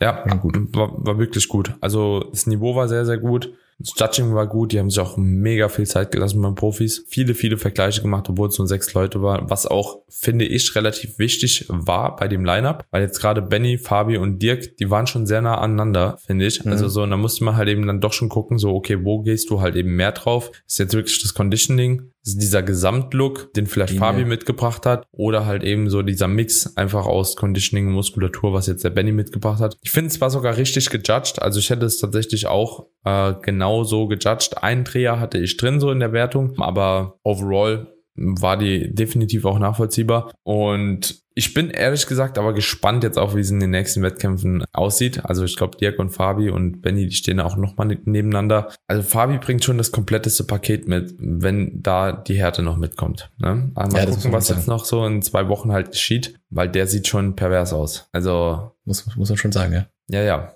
Ja, 0.00 0.24
war, 0.26 1.06
war 1.06 1.18
wirklich 1.18 1.48
gut. 1.48 1.74
Also 1.80 2.28
das 2.30 2.46
Niveau 2.46 2.76
war 2.76 2.88
sehr, 2.88 3.04
sehr 3.04 3.18
gut. 3.18 3.52
Das 3.80 3.94
Judging 3.96 4.34
war 4.34 4.48
gut, 4.48 4.72
die 4.72 4.80
haben 4.80 4.90
sich 4.90 4.98
auch 4.98 5.16
mega 5.16 5.68
viel 5.68 5.86
Zeit 5.86 6.10
gelassen 6.10 6.42
beim 6.42 6.56
Profis. 6.56 7.04
Viele, 7.06 7.34
viele 7.34 7.58
Vergleiche 7.58 8.02
gemacht, 8.02 8.28
obwohl 8.28 8.48
es 8.48 8.58
nur 8.58 8.66
sechs 8.66 8.92
Leute 8.92 9.22
war, 9.22 9.48
was 9.50 9.66
auch, 9.66 10.00
finde 10.08 10.46
ich, 10.46 10.74
relativ 10.74 11.20
wichtig 11.20 11.64
war 11.68 12.16
bei 12.16 12.26
dem 12.26 12.44
Lineup, 12.44 12.84
weil 12.90 13.02
jetzt 13.02 13.20
gerade 13.20 13.40
Benny, 13.40 13.78
Fabi 13.78 14.16
und 14.16 14.42
Dirk, 14.42 14.76
die 14.78 14.90
waren 14.90 15.06
schon 15.06 15.26
sehr 15.26 15.42
nah 15.42 15.58
aneinander, 15.58 16.18
finde 16.26 16.46
ich. 16.46 16.64
Mhm. 16.64 16.72
Also 16.72 16.88
so, 16.88 17.04
und 17.04 17.10
da 17.10 17.16
musste 17.16 17.44
man 17.44 17.56
halt 17.56 17.68
eben 17.68 17.86
dann 17.86 18.00
doch 18.00 18.12
schon 18.12 18.28
gucken, 18.28 18.58
so, 18.58 18.74
okay, 18.74 19.04
wo 19.04 19.22
gehst 19.22 19.48
du 19.48 19.60
halt 19.60 19.76
eben 19.76 19.94
mehr 19.94 20.10
drauf? 20.10 20.50
Ist 20.66 20.80
jetzt 20.80 20.94
wirklich 20.94 21.22
das 21.22 21.34
Conditioning? 21.34 22.10
Dieser 22.24 22.62
Gesamtlook, 22.62 23.54
den 23.54 23.66
vielleicht 23.66 23.94
die 23.94 23.98
Fabi 23.98 24.24
mitgebracht 24.24 24.84
hat? 24.86 25.06
Oder 25.12 25.46
halt 25.46 25.62
eben 25.62 25.88
so 25.88 26.02
dieser 26.02 26.28
Mix 26.28 26.76
einfach 26.76 27.06
aus 27.06 27.36
Conditioning 27.36 27.88
und 27.88 27.94
Muskulatur, 27.94 28.52
was 28.52 28.66
jetzt 28.66 28.84
der 28.84 28.90
Benny 28.90 29.12
mitgebracht 29.12 29.60
hat? 29.60 29.76
Ich 29.82 29.90
finde, 29.90 30.10
es 30.10 30.20
war 30.20 30.30
sogar 30.30 30.56
richtig 30.56 30.90
gejudged. 30.90 31.40
Also 31.40 31.58
ich 31.58 31.70
hätte 31.70 31.86
es 31.86 31.98
tatsächlich 31.98 32.46
auch 32.46 32.86
äh, 33.04 33.34
genau 33.42 33.84
so 33.84 34.06
gejudged. 34.06 34.62
Einen 34.62 34.84
Dreher 34.84 35.20
hatte 35.20 35.38
ich 35.38 35.56
drin 35.56 35.80
so 35.80 35.90
in 35.90 36.00
der 36.00 36.12
Wertung, 36.12 36.58
aber 36.58 37.18
overall 37.22 37.88
war 38.18 38.56
die 38.56 38.94
definitiv 38.94 39.44
auch 39.44 39.58
nachvollziehbar. 39.58 40.32
Und 40.42 41.22
ich 41.38 41.54
bin 41.54 41.70
ehrlich 41.70 42.08
gesagt 42.08 42.36
aber 42.36 42.52
gespannt 42.52 43.04
jetzt 43.04 43.16
auch, 43.16 43.36
wie 43.36 43.40
es 43.40 43.50
in 43.52 43.60
den 43.60 43.70
nächsten 43.70 44.02
Wettkämpfen 44.02 44.64
aussieht. 44.72 45.24
Also 45.24 45.44
ich 45.44 45.56
glaube, 45.56 45.78
Dirk 45.78 46.00
und 46.00 46.10
Fabi 46.10 46.50
und 46.50 46.82
Benny, 46.82 47.06
die 47.06 47.14
stehen 47.14 47.38
auch 47.38 47.56
nochmal 47.56 47.96
nebeneinander. 48.04 48.72
Also 48.88 49.02
Fabi 49.02 49.38
bringt 49.38 49.62
schon 49.62 49.78
das 49.78 49.92
kompletteste 49.92 50.42
Paket 50.42 50.88
mit, 50.88 51.14
wenn 51.18 51.80
da 51.80 52.10
die 52.10 52.36
Härte 52.38 52.62
noch 52.62 52.76
mitkommt. 52.76 53.30
Ne? 53.38 53.70
mal 53.74 53.88
ja, 53.94 54.06
gucken, 54.06 54.32
was 54.32 54.48
jetzt 54.48 54.66
noch 54.66 54.84
so 54.84 55.06
in 55.06 55.22
zwei 55.22 55.48
Wochen 55.48 55.70
halt 55.70 55.92
geschieht, 55.92 56.34
weil 56.50 56.68
der 56.68 56.88
sieht 56.88 57.06
schon 57.06 57.36
pervers 57.36 57.72
aus. 57.72 58.08
Also 58.10 58.72
muss, 58.84 59.06
muss 59.14 59.28
man 59.28 59.38
schon 59.38 59.52
sagen, 59.52 59.72
ja. 59.72 59.86
Ja, 60.08 60.22
ja. 60.24 60.54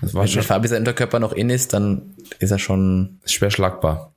Das 0.00 0.14
war 0.14 0.22
wenn 0.22 0.28
schon 0.28 0.42
Fabi 0.42 0.66
sein 0.66 0.80
Unterkörper 0.80 1.20
noch 1.20 1.32
in 1.32 1.48
ist, 1.48 1.72
dann 1.72 2.16
ist 2.40 2.50
er 2.50 2.58
schon 2.58 3.20
schwer 3.24 3.52
schlagbar. 3.52 4.12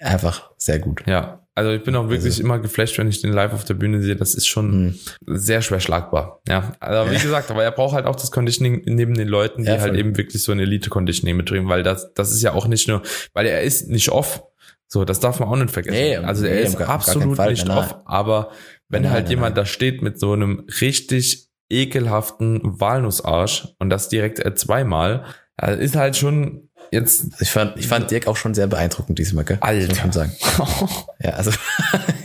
Einfach 0.00 0.50
sehr 0.56 0.80
gut. 0.80 1.04
Ja, 1.06 1.43
also 1.56 1.70
ich 1.70 1.84
bin 1.84 1.94
auch 1.94 2.08
wirklich 2.08 2.32
also, 2.32 2.42
immer 2.42 2.58
geflasht, 2.58 2.98
wenn 2.98 3.08
ich 3.08 3.20
den 3.20 3.32
live 3.32 3.52
auf 3.52 3.64
der 3.64 3.74
Bühne 3.74 4.02
sehe. 4.02 4.16
Das 4.16 4.34
ist 4.34 4.46
schon 4.46 4.86
mh. 4.86 4.94
sehr 5.26 5.62
schwer 5.62 5.78
schlagbar. 5.78 6.40
Ja, 6.48 6.72
also 6.80 7.12
wie 7.12 7.18
gesagt, 7.18 7.50
aber 7.50 7.62
er 7.62 7.70
braucht 7.70 7.94
halt 7.94 8.06
auch 8.06 8.16
das 8.16 8.32
Conditioning 8.32 8.82
neben 8.86 9.14
den 9.14 9.28
Leuten, 9.28 9.62
die 9.62 9.70
ja, 9.70 9.80
halt 9.80 9.94
eben 9.94 10.16
wirklich 10.16 10.42
so 10.42 10.50
ein 10.50 10.58
Elite-Conditioning 10.58 11.36
mitbringen, 11.36 11.68
weil 11.68 11.84
das, 11.84 12.12
das 12.14 12.32
ist 12.32 12.42
ja 12.42 12.54
auch 12.54 12.66
nicht 12.66 12.88
nur, 12.88 13.02
weil 13.34 13.46
er 13.46 13.62
ist 13.62 13.88
nicht 13.88 14.10
off. 14.10 14.42
So, 14.88 15.04
das 15.04 15.20
darf 15.20 15.38
man 15.38 15.48
auch 15.48 15.56
nicht 15.56 15.70
vergessen. 15.70 15.96
Nee, 15.96 16.16
also 16.16 16.44
er 16.44 16.56
nee, 16.56 16.62
ist 16.62 16.80
absolut 16.80 17.36
Fall, 17.36 17.50
nicht 17.50 17.66
nein, 17.66 17.78
off, 17.78 17.96
aber 18.04 18.50
wenn 18.88 19.02
nein, 19.02 19.12
halt 19.12 19.24
nein, 19.24 19.30
jemand 19.30 19.56
da 19.56 19.64
steht 19.64 20.02
mit 20.02 20.18
so 20.18 20.32
einem 20.32 20.66
richtig 20.80 21.48
ekelhaften 21.70 22.60
Walnussarsch 22.62 23.68
und 23.78 23.90
das 23.90 24.08
direkt 24.08 24.44
äh, 24.44 24.54
zweimal, 24.54 25.24
also 25.56 25.80
ist 25.80 25.96
halt 25.96 26.16
schon 26.16 26.68
jetzt. 26.94 27.26
Ich 27.40 27.50
fand, 27.50 27.78
ich 27.78 27.86
fand 27.86 28.10
Dirk 28.10 28.26
auch 28.26 28.36
schon 28.36 28.54
sehr 28.54 28.66
beeindruckend 28.66 29.18
diesmal, 29.18 29.44
gell? 29.44 29.58
Alter. 29.60 29.88
Muss 29.88 29.98
man 29.98 30.12
sagen. 30.12 30.32
ja, 31.20 31.30
also 31.30 31.50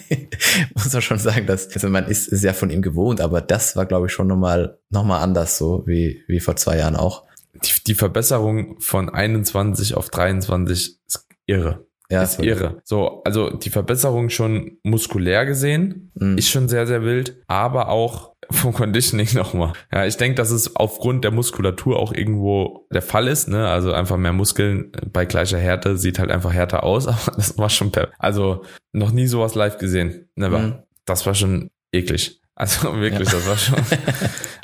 muss 0.75 0.93
man 0.93 1.01
schon 1.01 1.19
sagen, 1.19 1.45
dass, 1.45 1.73
also 1.73 1.89
man 1.89 2.07
ist, 2.07 2.27
ist 2.27 2.43
ja 2.43 2.53
von 2.53 2.69
ihm 2.69 2.81
gewohnt, 2.81 3.19
aber 3.19 3.41
das 3.41 3.75
war, 3.75 3.85
glaube 3.85 4.07
ich, 4.07 4.13
schon 4.13 4.27
nochmal, 4.27 4.77
nochmal 4.89 5.21
anders 5.21 5.57
so, 5.57 5.83
wie, 5.85 6.23
wie 6.27 6.39
vor 6.39 6.55
zwei 6.55 6.77
Jahren 6.77 6.95
auch. 6.95 7.25
Die, 7.53 7.83
die 7.85 7.95
Verbesserung 7.95 8.79
von 8.79 9.09
21 9.09 9.95
auf 9.95 10.09
23 10.09 10.99
ist 11.05 11.27
irre. 11.45 11.85
Ja, 12.11 12.23
ist 12.23 12.39
irre. 12.39 12.81
So, 12.85 13.21
also 13.23 13.51
die 13.51 13.69
Verbesserung 13.69 14.29
schon 14.29 14.77
muskulär 14.83 15.45
gesehen 15.45 16.11
mhm. 16.15 16.37
ist 16.37 16.49
schon 16.49 16.67
sehr, 16.67 16.87
sehr 16.87 17.03
wild, 17.03 17.43
aber 17.47 17.89
auch 17.89 18.28
vom 18.51 18.73
Conditioning 18.73 19.27
nochmal. 19.33 19.73
Ja, 19.91 20.05
ich 20.05 20.17
denke, 20.17 20.35
dass 20.35 20.51
es 20.51 20.75
aufgrund 20.75 21.23
der 21.23 21.31
Muskulatur 21.31 21.99
auch 21.99 22.13
irgendwo 22.13 22.87
der 22.91 23.01
Fall 23.01 23.27
ist, 23.27 23.47
ne? 23.47 23.67
Also 23.67 23.93
einfach 23.93 24.17
mehr 24.17 24.33
Muskeln 24.33 24.91
bei 25.11 25.25
gleicher 25.25 25.57
Härte 25.57 25.97
sieht 25.97 26.19
halt 26.19 26.31
einfach 26.31 26.53
härter 26.53 26.83
aus, 26.83 27.07
aber 27.07 27.35
das 27.35 27.57
war 27.57 27.69
schon 27.69 27.91
per, 27.91 28.09
also 28.17 28.63
noch 28.91 29.11
nie 29.11 29.27
sowas 29.27 29.55
live 29.55 29.77
gesehen. 29.77 30.29
Never. 30.35 30.59
Mhm. 30.59 30.75
Das 31.05 31.25
war 31.25 31.35
schon 31.35 31.69
eklig. 31.91 32.41
Also 32.55 32.93
wirklich, 32.99 33.31
ja. 33.31 33.35
das 33.35 33.47
war 33.47 33.57
schon. 33.57 33.75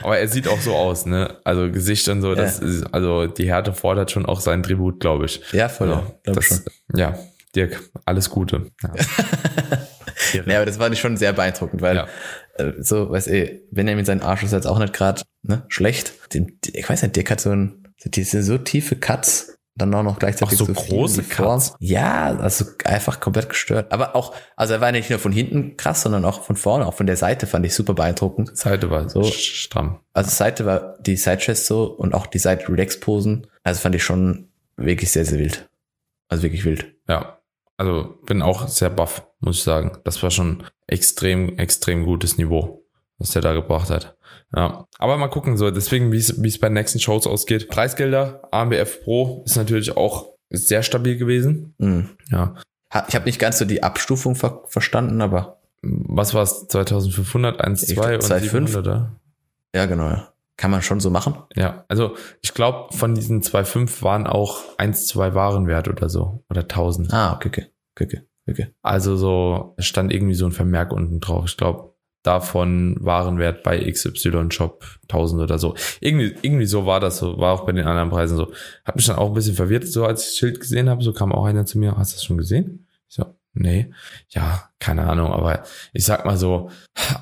aber 0.03 0.17
er 0.17 0.27
sieht 0.27 0.47
auch 0.47 0.59
so 0.59 0.75
aus, 0.75 1.05
ne? 1.05 1.37
Also 1.43 1.71
Gesicht 1.71 2.07
und 2.09 2.21
so, 2.21 2.35
das 2.35 2.59
ja. 2.59 2.67
ist, 2.67 2.93
also 2.93 3.27
die 3.27 3.47
Härte 3.47 3.73
fordert 3.73 4.11
schon 4.11 4.25
auch 4.25 4.41
sein 4.41 4.63
Tribut, 4.63 4.99
glaube 4.99 5.25
ich. 5.25 5.41
Ja, 5.53 5.69
voll. 5.69 5.91
Also, 5.91 6.13
das, 6.23 6.45
schon. 6.45 6.59
Ja, 6.93 7.17
Dirk, 7.55 7.81
alles 8.03 8.29
Gute. 8.29 8.65
Ja. 8.83 10.43
ja, 10.45 10.57
aber 10.57 10.65
das 10.65 10.77
war 10.77 10.89
nicht 10.89 10.99
schon 10.99 11.15
sehr 11.15 11.31
beeindruckend, 11.31 11.81
weil 11.81 11.95
ja. 11.95 12.07
Äh, 12.55 12.73
so, 12.79 13.09
weiß 13.09 13.27
ich, 13.27 13.61
Benjamin 13.71 14.05
sein 14.05 14.21
Arsch 14.21 14.43
ist 14.43 14.53
jetzt 14.53 14.67
auch 14.67 14.79
nicht 14.79 14.93
gerade 14.93 15.21
ne, 15.43 15.63
schlecht. 15.67 16.13
Den, 16.33 16.59
ich 16.65 16.87
weiß 16.89 17.01
nicht, 17.03 17.15
Dirk 17.15 17.31
hat 17.31 17.41
so 17.41 17.51
ein, 17.51 17.87
diese 18.03 18.43
so 18.43 18.57
tiefe 18.57 18.95
Cuts, 18.95 19.57
dann 19.77 19.93
auch 19.93 20.03
noch 20.03 20.19
gleichzeitig 20.19 20.61
auch 20.61 20.65
so, 20.67 20.73
so 20.73 20.73
große 20.73 21.23
Cuts. 21.23 21.75
Ja, 21.79 22.37
also 22.37 22.65
einfach 22.85 23.19
komplett 23.19 23.49
gestört. 23.49 23.91
Aber 23.91 24.15
auch, 24.15 24.33
also 24.55 24.73
er 24.73 24.81
war 24.81 24.91
nicht 24.93 25.09
nur 25.09 25.19
von 25.19 25.33
hinten 25.33 25.75
krass, 25.75 26.01
sondern 26.01 26.23
auch 26.23 26.43
von 26.43 26.55
vorne, 26.55 26.85
auch 26.85 26.93
von 26.93 27.07
der 27.07 27.17
Seite 27.17 27.45
fand 27.45 27.65
ich 27.65 27.73
super 27.73 27.93
beeindruckend. 27.93 28.55
Seite 28.57 28.89
war 28.89 29.09
so 29.09 29.23
stramm. 29.23 29.99
Also 30.13 30.29
Seite 30.29 30.65
war 30.65 30.97
die 30.99 31.17
Side 31.17 31.37
Chest 31.37 31.65
so 31.65 31.83
und 31.83 32.13
auch 32.13 32.25
die 32.25 32.39
Side 32.39 32.69
Relax 32.69 32.99
Posen. 33.01 33.47
Also 33.63 33.81
fand 33.81 33.95
ich 33.95 34.03
schon 34.03 34.47
wirklich 34.77 35.11
sehr, 35.11 35.25
sehr 35.25 35.39
wild. 35.39 35.69
Also 36.29 36.43
wirklich 36.43 36.63
wild. 36.63 36.85
Ja, 37.09 37.39
also 37.77 38.17
bin 38.25 38.41
auch 38.41 38.69
sehr 38.69 38.89
baff, 38.89 39.27
muss 39.45 39.57
ich 39.57 39.63
sagen. 39.63 39.97
Das 40.03 40.21
war 40.23 40.31
schon 40.31 40.63
extrem, 40.87 41.57
extrem 41.57 42.03
gutes 42.03 42.37
Niveau, 42.37 42.83
was 43.17 43.31
der 43.31 43.41
da 43.41 43.53
gebracht 43.53 43.89
hat. 43.89 44.17
Ja, 44.55 44.85
aber 44.97 45.17
mal 45.17 45.29
gucken 45.29 45.57
so, 45.57 45.71
deswegen, 45.71 46.11
wie 46.11 46.17
es 46.17 46.59
bei 46.59 46.67
den 46.67 46.73
nächsten 46.73 46.99
Shows 46.99 47.27
ausgeht. 47.27 47.69
Preisgelder, 47.69 48.41
AMBF 48.51 49.03
Pro 49.03 49.43
ist 49.45 49.55
natürlich 49.55 49.95
auch 49.95 50.33
sehr 50.49 50.83
stabil 50.83 51.17
gewesen. 51.17 51.73
Mhm. 51.77 52.09
Ja. 52.29 52.55
Ich 53.07 53.15
habe 53.15 53.25
nicht 53.25 53.39
ganz 53.39 53.59
so 53.59 53.65
die 53.65 53.83
Abstufung 53.83 54.35
ver 54.35 54.63
verstanden, 54.67 55.21
aber 55.21 55.59
was 55.81 56.33
war 56.33 56.43
es 56.43 56.67
2500, 56.67 57.61
1, 57.61 57.87
2 57.87 58.15
und 58.15 58.23
700? 58.23 59.09
Ja, 59.75 59.85
genau. 59.85 60.09
Ja. 60.09 60.31
Kann 60.57 60.71
man 60.71 60.81
schon 60.81 61.01
so 61.01 61.09
machen? 61.09 61.35
Ja, 61.53 61.83
also 61.89 62.15
ich 62.41 62.53
glaube, 62.53 62.95
von 62.95 63.13
diesen 63.13 63.41
2,5 63.41 64.01
waren 64.03 64.25
auch 64.25 64.61
1, 64.77 65.07
2 65.07 65.35
Warenwert 65.35 65.89
oder 65.89 66.07
so. 66.07 66.45
Oder 66.49 66.61
1000. 66.61 67.13
Ah, 67.13 67.33
okay, 67.33 67.49
okay. 67.49 67.65
okay, 67.93 68.05
okay. 68.05 68.27
Also 68.81 69.15
so 69.15 69.75
stand 69.79 70.13
irgendwie 70.13 70.35
so 70.35 70.45
ein 70.45 70.51
Vermerk 70.51 70.91
unten 70.91 71.19
drauf. 71.19 71.45
Ich 71.45 71.57
glaube, 71.57 71.95
davon 72.25 72.97
Warenwert 72.99 73.63
bei 73.63 73.79
XY 73.91 74.47
Shop 74.49 74.83
1000 75.03 75.43
oder 75.43 75.59
so. 75.59 75.75
Irgendwie, 75.99 76.35
irgendwie 76.41 76.65
so 76.65 76.85
war 76.85 76.99
das 76.99 77.17
so, 77.17 77.37
war 77.37 77.53
auch 77.53 77.65
bei 77.65 77.71
den 77.71 77.85
anderen 77.85 78.09
Preisen 78.09 78.37
so. 78.37 78.51
Hat 78.83 78.95
mich 78.95 79.05
dann 79.05 79.17
auch 79.17 79.27
ein 79.27 79.33
bisschen 79.33 79.55
verwirrt, 79.55 79.87
so 79.87 80.05
als 80.05 80.21
ich 80.21 80.27
das 80.29 80.37
Schild 80.37 80.59
gesehen 80.59 80.89
habe, 80.89 81.03
so 81.03 81.13
kam 81.13 81.31
auch 81.31 81.45
einer 81.45 81.65
zu 81.65 81.77
mir, 81.77 81.97
hast 81.97 82.13
du 82.13 82.15
das 82.15 82.23
schon 82.23 82.37
gesehen? 82.37 82.87
Ich 83.07 83.15
so, 83.15 83.25
nee, 83.53 83.91
ja, 84.29 84.69
keine 84.79 85.07
Ahnung, 85.07 85.31
aber 85.31 85.63
ich 85.93 86.05
sag 86.05 86.25
mal 86.25 86.37
so, 86.37 86.69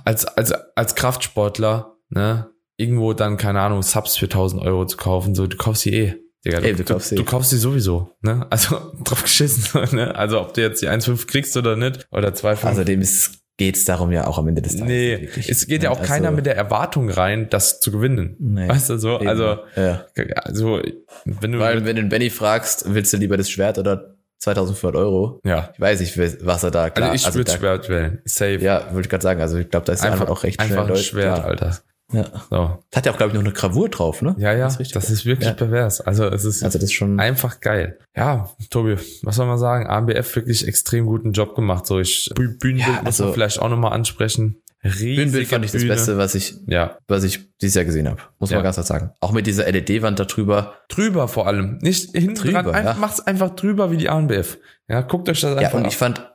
als, 0.05 0.25
als, 0.25 0.53
als 0.75 0.95
Kraftsportler, 0.95 1.97
ne, 2.09 2.49
irgendwo 2.77 3.13
dann, 3.13 3.38
keine 3.38 3.62
Ahnung, 3.62 3.83
Subs 3.83 4.17
für 4.17 4.25
1000 4.25 4.62
Euro 4.62 4.86
zu 4.86 4.97
kaufen, 4.97 5.36
so, 5.36 5.47
du 5.47 5.57
kaufst 5.57 5.83
sie 5.83 5.93
eh. 5.93 6.22
Digga, 6.45 6.60
Ey, 6.60 6.73
du, 6.73 6.84
du, 6.84 6.93
kaufst 6.93 7.10
sie. 7.10 7.15
du 7.15 7.23
kaufst 7.23 7.51
sie 7.51 7.58
sowieso, 7.58 8.12
ne? 8.21 8.45
Also 8.49 8.93
drauf 9.03 9.23
geschissen, 9.23 9.63
ne? 9.95 10.15
Also 10.15 10.41
ob 10.41 10.53
du 10.53 10.62
jetzt 10.62 10.82
die 10.82 10.89
1,5 10.89 11.25
kriegst 11.27 11.56
oder 11.56 11.75
nicht, 11.75 12.06
oder 12.12 12.29
2,5. 12.29 12.71
Außerdem 12.71 13.01
ist 13.01 13.43
geht's 13.58 13.86
darum 13.86 14.12
ja 14.12 14.27
auch 14.27 14.39
am 14.39 14.47
Ende 14.47 14.62
des 14.62 14.73
Tages. 14.73 14.88
Nee, 14.88 15.21
wirklich. 15.21 15.49
es 15.49 15.67
geht 15.67 15.84
ja 15.84 15.91
auch 15.91 15.99
also, 15.99 16.12
keiner 16.12 16.32
mit 16.32 16.45
der 16.45 16.58
Erwartung 16.58 17.10
rein, 17.10 17.49
das 17.49 17.79
zu 17.79 17.91
gewinnen. 17.91 18.36
Nee, 18.39 18.67
weißt 18.67 18.89
du 18.89 18.97
so? 18.97 19.19
Eben. 19.19 19.27
Also, 19.27 19.60
ja. 19.75 20.06
also 20.36 20.82
wenn 21.25 21.51
du. 21.51 21.60
Weil, 21.60 21.86
wenn 21.86 21.95
du 21.95 22.03
Benny 22.03 22.29
fragst, 22.29 22.93
willst 22.93 23.13
du 23.13 23.17
lieber 23.17 23.38
das 23.38 23.49
Schwert 23.49 23.77
oder 23.77 24.15
2500 24.39 24.99
Euro? 24.99 25.39
Ja. 25.45 25.69
Ich 25.73 25.79
weiß 25.79 25.99
nicht, 26.01 26.17
was 26.45 26.63
er 26.63 26.71
da 26.71 26.89
klar. 26.89 27.12
Also 27.12 27.21
ich 27.21 27.25
also 27.25 27.39
würde 27.39 27.51
Schwert 27.51 27.89
wählen. 27.89 28.21
Safe. 28.25 28.58
Ja, 28.58 28.88
wollte 28.91 29.06
ich 29.08 29.10
gerade 29.10 29.23
sagen. 29.23 29.41
Also 29.41 29.58
ich 29.58 29.69
glaube, 29.69 29.86
da 29.86 29.93
ist 29.93 30.03
einfach, 30.03 30.27
auch 30.27 30.43
recht 30.43 30.60
einfach 30.60 30.86
schnell 30.86 30.97
ein 30.97 31.03
Schwert. 31.03 31.45
Alter. 31.45 31.77
Ja. 32.13 32.26
So. 32.49 32.84
Hat 32.95 33.06
ja 33.06 33.12
auch, 33.12 33.17
glaube 33.17 33.30
ich, 33.30 33.34
noch 33.34 33.43
eine 33.43 33.54
Gravur 33.54 33.89
drauf, 33.89 34.21
ne? 34.21 34.36
Ja, 34.38 34.54
ja. 34.54 34.65
Das 34.65 34.78
ist, 34.78 34.95
das 34.95 35.10
ist 35.10 35.26
wirklich 35.26 35.49
ja. 35.49 35.54
pervers. 35.54 36.02
Also 36.02 36.26
es 36.26 36.45
ist 36.45 36.63
also 36.63 36.78
das 36.78 36.86
ist 36.86 36.93
schon 36.93 37.19
einfach 37.19 37.60
geil. 37.60 37.99
Ja, 38.15 38.49
Tobi, 38.69 38.97
was 39.23 39.36
soll 39.36 39.47
man 39.47 39.58
sagen? 39.58 39.88
AMBF 39.88 40.36
wirklich 40.36 40.67
extrem 40.67 41.06
guten 41.06 41.34
Job 41.34 41.56
gemacht. 41.56 41.86
So 41.86 41.99
ich 41.99 42.30
Bühnenbild 42.36 42.80
ja, 42.80 43.02
also, 43.04 43.06
muss 43.06 43.19
man 43.19 43.34
vielleicht 43.34 43.60
auch 43.60 43.69
nochmal 43.69 43.93
ansprechen. 43.93 44.62
Riesige 44.84 45.15
Bühnenbild 45.15 45.47
fand 45.47 45.65
ich 45.65 45.71
Bühne. 45.71 45.88
das 45.88 45.97
Beste, 45.99 46.17
was 46.17 46.36
ich, 46.36 46.56
ja. 46.67 46.97
was 47.08 47.23
ich 47.23 47.39
dieses 47.62 47.76
Jahr 47.76 47.86
gesehen 47.86 48.10
habe. 48.10 48.21
Muss 48.39 48.49
ja. 48.49 48.58
man 48.58 48.63
ganz 48.63 48.76
klar 48.76 48.86
sagen. 48.86 49.12
Auch 49.21 49.32
mit 49.32 49.47
dieser 49.47 49.71
LED-Wand 49.71 50.19
da 50.19 50.26
drüber. 50.26 50.73
Drüber 50.89 51.30
vor 51.30 51.47
allem. 51.47 51.78
Nicht 51.82 52.12
hinten 52.12 52.36
drüber, 52.36 52.63
dran. 52.63 52.76
Einfach, 52.76 52.95
ja. 52.95 52.99
Macht's 52.99 53.21
einfach 53.26 53.52
drüber 53.52 53.91
wie 53.91 53.97
die 53.97 54.10
ANBF. 54.10 54.58
Ja, 54.89 55.02
guckt 55.02 55.30
euch 55.30 55.39
das 55.39 55.52
einfach 55.52 55.65
an. 55.65 55.71
Ja, 55.71 55.78
und 55.80 55.88
ich 55.88 55.95
fand, 55.95 56.33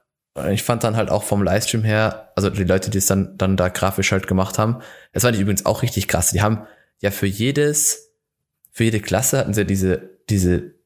ich 0.51 0.63
fand 0.63 0.85
dann 0.85 0.97
halt 0.97 1.11
auch 1.11 1.23
vom 1.23 1.43
Livestream 1.43 1.85
her, 1.85 2.33
also 2.37 2.51
die 2.51 2.65
Leute, 2.65 2.91
die 2.91 2.99
es 2.99 3.07
dann, 3.07 3.37
dann 3.39 3.57
da 3.57 3.69
grafisch 3.69 4.13
halt 4.13 4.27
gemacht 4.27 4.59
haben, 4.59 4.79
das 5.13 5.23
fand 5.23 5.37
ich 5.37 5.43
übrigens 5.43 5.67
auch 5.67 5.83
richtig 5.83 6.09
krass. 6.09 6.31
Die 6.31 6.43
haben 6.43 6.63
ja 7.01 7.11
für 7.11 7.27
jedes, 7.27 8.13
für 8.71 8.85
jede 8.85 9.01
Klasse 9.01 9.39
hatten 9.39 9.55
sie 9.55 9.65
diese, 9.65 10.11
diese 10.29 10.79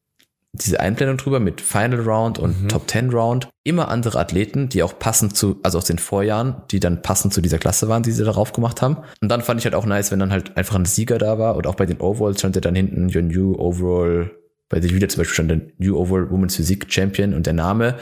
diese 0.55 0.81
Einblendung 0.81 1.17
drüber 1.17 1.41
mit 1.41 1.63
Final 1.63 2.01
Round 2.01 2.39
und 2.39 2.65
Mhm. 2.65 2.69
Top 2.69 2.89
10 2.89 3.09
Round. 3.11 3.49
Immer 3.65 3.89
andere 3.89 4.19
Athleten, 4.19 4.69
die 4.69 4.83
auch 4.83 4.99
passend 4.99 5.35
zu, 5.35 5.59
also 5.63 5.79
aus 5.79 5.87
den 5.87 5.97
Vorjahren, 5.99 6.57
die 6.71 6.79
dann 6.79 7.01
passend 7.01 7.33
zu 7.33 7.41
dieser 7.41 7.59
Klasse 7.59 7.89
waren, 7.89 8.03
die 8.03 8.13
sie 8.13 8.23
darauf 8.25 8.53
gemacht 8.53 8.83
haben. 8.83 8.99
Und 9.23 9.31
dann 9.31 9.41
fand 9.41 9.61
ich 9.61 9.65
halt 9.65 9.75
auch 9.75 9.87
nice, 9.87 10.13
wenn 10.13 10.19
dann 10.19 10.31
halt 10.31 10.55
einfach 10.59 10.75
ein 10.75 10.85
Sieger 10.85 11.17
da 11.17 11.39
war 11.39 11.57
und 11.57 11.67
auch 11.67 11.75
bei 11.75 11.87
den 11.87 12.01
Overalls 12.01 12.39
stand 12.39 12.55
ja 12.55 12.61
dann 12.61 12.75
hinten 12.75 13.11
Your 13.15 13.23
New 13.23 13.55
Overall, 13.55 14.31
bei 14.69 14.79
der 14.79 14.91
Julia 14.91 15.09
zum 15.09 15.23
Beispiel 15.23 15.35
stand 15.35 15.51
der 15.51 15.61
New 15.79 15.97
Overall 15.97 16.31
Women's 16.31 16.57
Physik 16.57 16.93
Champion 16.93 17.33
und 17.33 17.47
der 17.47 17.55
Name 17.55 17.97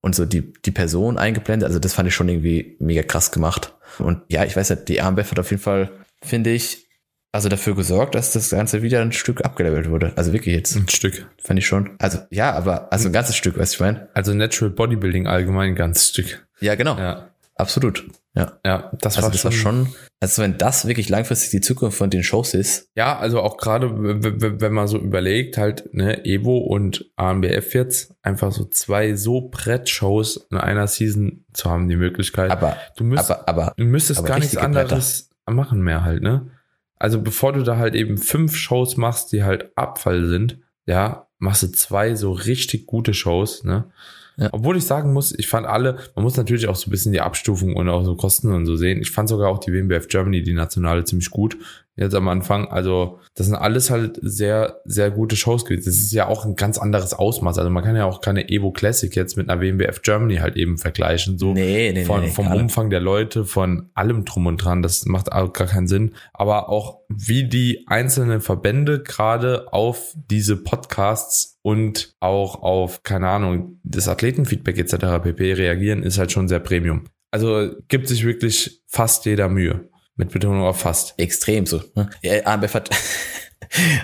und 0.00 0.14
so 0.14 0.24
die, 0.24 0.52
die 0.64 0.70
Person 0.70 1.18
eingeblendet. 1.18 1.66
Also 1.66 1.78
das 1.78 1.94
fand 1.94 2.08
ich 2.08 2.14
schon 2.14 2.28
irgendwie 2.28 2.76
mega 2.78 3.02
krass 3.02 3.30
gemacht. 3.32 3.74
Und 3.98 4.22
ja, 4.28 4.44
ich 4.44 4.56
weiß 4.56 4.70
nicht, 4.70 4.88
die 4.88 5.00
AMBF 5.00 5.30
hat 5.30 5.38
auf 5.38 5.50
jeden 5.50 5.62
Fall, 5.62 5.90
finde 6.22 6.50
ich, 6.50 6.86
also 7.32 7.48
dafür 7.48 7.74
gesorgt, 7.74 8.14
dass 8.14 8.32
das 8.32 8.50
Ganze 8.50 8.82
wieder 8.82 9.02
ein 9.02 9.12
Stück 9.12 9.44
abgelevelt 9.44 9.90
wurde. 9.90 10.12
Also 10.16 10.32
wirklich 10.32 10.54
jetzt. 10.54 10.74
Ein 10.74 10.88
Stück. 10.88 11.26
Fand 11.42 11.58
ich 11.58 11.66
schon. 11.66 11.90
Also, 11.98 12.18
ja, 12.30 12.52
aber, 12.52 12.92
also 12.92 13.08
ein 13.08 13.12
ganzes 13.12 13.36
Stück, 13.36 13.58
weißt 13.58 13.74
du, 13.74 13.76
ich 13.76 13.80
meine? 13.80 14.08
Also 14.14 14.32
Natural 14.32 14.72
Bodybuilding 14.72 15.26
allgemein 15.26 15.70
ein 15.70 15.74
ganzes 15.74 16.08
Stück. 16.08 16.46
Ja, 16.60 16.74
genau. 16.76 16.96
Ja. 16.96 17.30
Absolut. 17.54 18.06
Ja. 18.36 18.60
Ja, 18.66 18.92
das, 19.00 19.16
Also 19.16 19.22
war, 19.22 19.30
das 19.30 19.40
schon, 19.40 19.50
war 19.50 19.56
schon, 19.56 19.94
also 20.20 20.42
wenn 20.42 20.58
das 20.58 20.86
wirklich 20.86 21.08
langfristig 21.08 21.50
die 21.50 21.60
Zukunft 21.62 21.96
von 21.96 22.10
den 22.10 22.22
Shows 22.22 22.52
ist, 22.52 22.90
Ja, 22.94 23.18
also 23.18 23.40
auch 23.40 23.56
gerade, 23.56 23.90
wenn 23.96 24.72
man 24.72 24.88
so 24.88 24.98
überlegt, 24.98 25.56
halt, 25.56 25.94
ne, 25.94 26.24
Evo 26.26 26.58
und 26.58 27.10
ANBF 27.16 27.72
jetzt, 27.74 28.14
einfach 28.22 28.52
so 28.52 28.66
zwei 28.66 29.14
so 29.14 29.48
Brett-Shows 29.48 30.48
in 30.50 30.58
einer 30.58 30.86
Season 30.86 31.46
zu 31.54 31.70
haben, 31.70 31.88
die 31.88 31.96
Möglichkeit. 31.96 32.50
aber, 32.50 32.76
du, 32.96 33.04
müsst, 33.04 33.30
aber, 33.30 33.48
aber, 33.48 33.72
du 33.76 33.84
müsstest 33.84 34.18
aber 34.18 34.28
gar 34.28 34.38
nichts 34.38 34.54
richtige 34.54 34.70
Bretter. 34.70 34.92
anderes 34.92 35.30
machen 35.46 35.80
mehr 35.80 36.04
halt, 36.04 36.22
ne? 36.22 36.50
Also 36.98 37.20
bevor 37.22 37.52
du 37.52 37.62
da 37.62 37.76
halt 37.76 37.94
eben 37.94 38.18
fünf 38.18 38.56
Shows 38.56 38.96
machst, 38.96 39.32
die 39.32 39.44
halt 39.44 39.70
Abfall 39.76 40.26
sind, 40.26 40.58
ja, 40.86 41.26
machst 41.38 41.62
du 41.62 41.68
zwei 41.68 42.14
so 42.14 42.32
richtig 42.32 42.86
gute 42.86 43.14
Shows, 43.14 43.64
ne? 43.64 43.90
Ja. 44.36 44.50
Obwohl 44.52 44.76
ich 44.76 44.84
sagen 44.84 45.12
muss, 45.12 45.32
ich 45.32 45.48
fand 45.48 45.66
alle, 45.66 45.96
man 46.14 46.22
muss 46.22 46.36
natürlich 46.36 46.68
auch 46.68 46.76
so 46.76 46.88
ein 46.88 46.90
bisschen 46.90 47.12
die 47.12 47.20
Abstufung 47.20 47.74
und 47.74 47.88
auch 47.88 48.04
so 48.04 48.16
Kosten 48.16 48.52
und 48.52 48.66
so 48.66 48.76
sehen. 48.76 49.00
Ich 49.00 49.10
fand 49.10 49.28
sogar 49.28 49.48
auch 49.48 49.58
die 49.58 49.72
WMBF 49.72 50.08
Germany, 50.08 50.42
die 50.42 50.52
nationale, 50.52 51.04
ziemlich 51.04 51.30
gut 51.30 51.56
jetzt 51.96 52.14
am 52.14 52.28
Anfang. 52.28 52.68
Also 52.68 53.18
das 53.34 53.46
sind 53.46 53.56
alles 53.56 53.90
halt 53.90 54.18
sehr, 54.22 54.80
sehr 54.84 55.10
gute 55.10 55.34
Shows 55.34 55.64
gewesen. 55.64 55.86
Das 55.86 55.96
ist 55.96 56.12
ja 56.12 56.28
auch 56.28 56.44
ein 56.44 56.54
ganz 56.54 56.78
anderes 56.78 57.14
Ausmaß. 57.14 57.58
Also 57.58 57.70
man 57.70 57.82
kann 57.82 57.96
ja 57.96 58.04
auch 58.04 58.20
keine 58.20 58.50
Evo 58.50 58.70
Classic 58.70 59.14
jetzt 59.16 59.36
mit 59.36 59.48
einer 59.48 59.62
WMBF 59.62 60.02
Germany 60.02 60.36
halt 60.36 60.56
eben 60.56 60.76
vergleichen. 60.76 61.38
So 61.38 61.54
nee, 61.54 61.92
nee, 61.92 62.04
von, 62.04 62.20
nee, 62.20 62.28
vom. 62.28 62.52
Umfang 62.52 62.90
der 62.90 63.00
Leute, 63.00 63.44
von 63.44 63.88
allem 63.94 64.24
drum 64.24 64.46
und 64.46 64.58
dran. 64.58 64.82
Das 64.82 65.06
macht 65.06 65.32
auch 65.32 65.52
gar 65.52 65.66
keinen 65.66 65.88
Sinn. 65.88 66.12
Aber 66.34 66.68
auch 66.68 67.00
wie 67.08 67.48
die 67.48 67.84
einzelnen 67.86 68.40
Verbände 68.40 69.02
gerade 69.02 69.72
auf 69.72 70.14
diese 70.30 70.56
Podcasts 70.56 71.58
und 71.62 72.14
auch 72.20 72.62
auf, 72.62 73.02
keine 73.02 73.28
Ahnung, 73.28 73.80
das 73.82 74.08
Athletenfeedback 74.08 74.78
etc. 74.78 75.22
pp. 75.22 75.52
reagieren, 75.52 76.02
ist 76.02 76.18
halt 76.18 76.32
schon 76.32 76.48
sehr 76.48 76.60
Premium. 76.60 77.04
Also 77.30 77.70
gibt 77.88 78.08
sich 78.08 78.24
wirklich 78.24 78.82
fast 78.86 79.24
jeder 79.26 79.48
Mühe. 79.48 79.88
Mit 80.18 80.30
Betonung 80.30 80.62
auf 80.62 80.80
fast. 80.80 81.14
extrem 81.18 81.66
so. 81.66 81.82
Ne? 81.94 82.08
Ja, 82.22 82.46
AMBF 82.46 82.72
hat, 82.72 82.90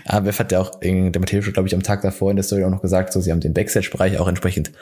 AMBF 0.05 0.39
hat 0.39 0.53
ja 0.53 0.61
auch, 0.61 0.83
in 0.83 1.11
der 1.11 1.21
Matthäus, 1.21 1.51
glaube 1.51 1.67
ich, 1.67 1.75
am 1.75 1.83
Tag 1.83 2.03
davor 2.03 2.31
in 2.31 2.37
der 2.37 2.45
Story 2.45 2.65
auch 2.65 2.71
noch 2.71 2.83
gesagt, 2.83 3.15
so, 3.15 3.21
sie 3.23 3.33
haben 3.33 3.41
den 3.41 3.55
Backstage-Bereich 3.55 4.19
auch 4.19 4.29
entsprechend 4.29 4.73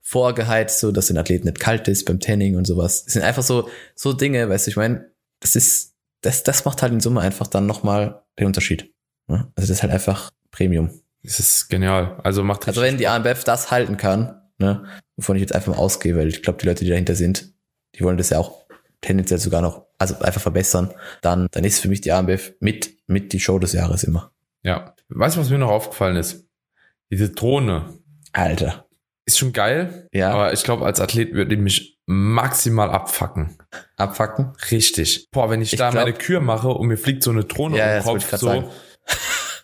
vorgeheizt, 0.00 0.78
so, 0.78 0.92
dass 0.92 1.08
den 1.08 1.18
Athleten 1.18 1.46
nicht 1.46 1.58
kalt 1.58 1.88
ist 1.88 2.04
beim 2.04 2.20
Tanning 2.20 2.54
und 2.54 2.68
sowas. 2.68 3.04
Das 3.04 3.14
sind 3.14 3.22
einfach 3.22 3.42
so, 3.42 3.68
so 3.96 4.12
Dinge, 4.12 4.48
weißt 4.48 4.68
du, 4.68 4.70
ich 4.70 4.76
meine, 4.76 5.10
das 5.40 5.56
ist, 5.56 5.95
das, 6.26 6.42
das 6.42 6.64
macht 6.64 6.82
halt 6.82 6.92
in 6.92 7.00
Summe 7.00 7.20
einfach 7.20 7.46
dann 7.46 7.66
nochmal 7.66 8.22
den 8.38 8.46
Unterschied. 8.46 8.92
Ne? 9.28 9.50
Also 9.54 9.68
das 9.68 9.70
ist 9.70 9.82
halt 9.82 9.92
einfach 9.92 10.32
Premium. 10.50 10.90
Das 11.22 11.38
ist 11.38 11.68
genial. 11.68 12.18
Also 12.24 12.42
macht 12.42 12.66
Also 12.66 12.82
wenn 12.82 12.98
die 12.98 13.06
AMBF 13.06 13.44
das 13.44 13.70
halten 13.70 13.96
kann, 13.96 14.42
ne, 14.58 14.84
wovon 15.16 15.36
ich 15.36 15.40
jetzt 15.40 15.54
einfach 15.54 15.74
mal 15.74 15.78
ausgehe, 15.78 16.16
weil 16.16 16.28
ich 16.28 16.42
glaube, 16.42 16.58
die 16.60 16.66
Leute, 16.66 16.84
die 16.84 16.90
dahinter 16.90 17.14
sind, 17.14 17.52
die 17.94 18.02
wollen 18.02 18.18
das 18.18 18.30
ja 18.30 18.38
auch 18.38 18.66
tendenziell 19.00 19.38
sogar 19.38 19.62
noch, 19.62 19.86
also 19.98 20.18
einfach 20.18 20.40
verbessern, 20.40 20.92
dann, 21.22 21.48
dann 21.52 21.64
ist 21.64 21.80
für 21.80 21.88
mich 21.88 22.00
die 22.00 22.12
AMBF 22.12 22.54
mit, 22.60 22.94
mit 23.06 23.32
die 23.32 23.40
Show 23.40 23.58
des 23.58 23.72
Jahres 23.72 24.02
immer. 24.04 24.32
Ja. 24.62 24.94
Weißt 25.08 25.36
du, 25.36 25.40
was 25.40 25.50
mir 25.50 25.58
noch 25.58 25.70
aufgefallen 25.70 26.16
ist? 26.16 26.44
Diese 27.10 27.30
Drohne 27.30 27.94
Alter. 28.32 28.85
Ist 29.26 29.38
schon 29.38 29.52
geil, 29.52 30.08
Ja, 30.12 30.30
aber 30.32 30.52
ich 30.52 30.62
glaube, 30.62 30.86
als 30.86 31.00
Athlet 31.00 31.34
würde 31.34 31.54
ich 31.54 31.60
mich 31.60 31.98
maximal 32.06 32.90
abfacken. 32.90 33.58
abfacken. 33.96 34.52
Richtig. 34.70 35.28
Boah, 35.32 35.50
wenn 35.50 35.60
ich, 35.60 35.72
Ich 35.72 35.78
da 35.78 35.90
glaub- 35.90 36.04
meine 36.04 36.16
Kür 36.16 36.40
mache 36.40 36.68
und 36.68 36.86
mir 36.86 36.96
fliegt 36.96 37.22
so 37.24 37.30
eine 37.32 37.44
Drohne 37.44 37.76
Ja, 37.76 37.86
um 37.86 37.90
den 37.94 38.02
Kopf, 38.04 38.30
so. 38.38 38.46
sagen. 38.46 38.64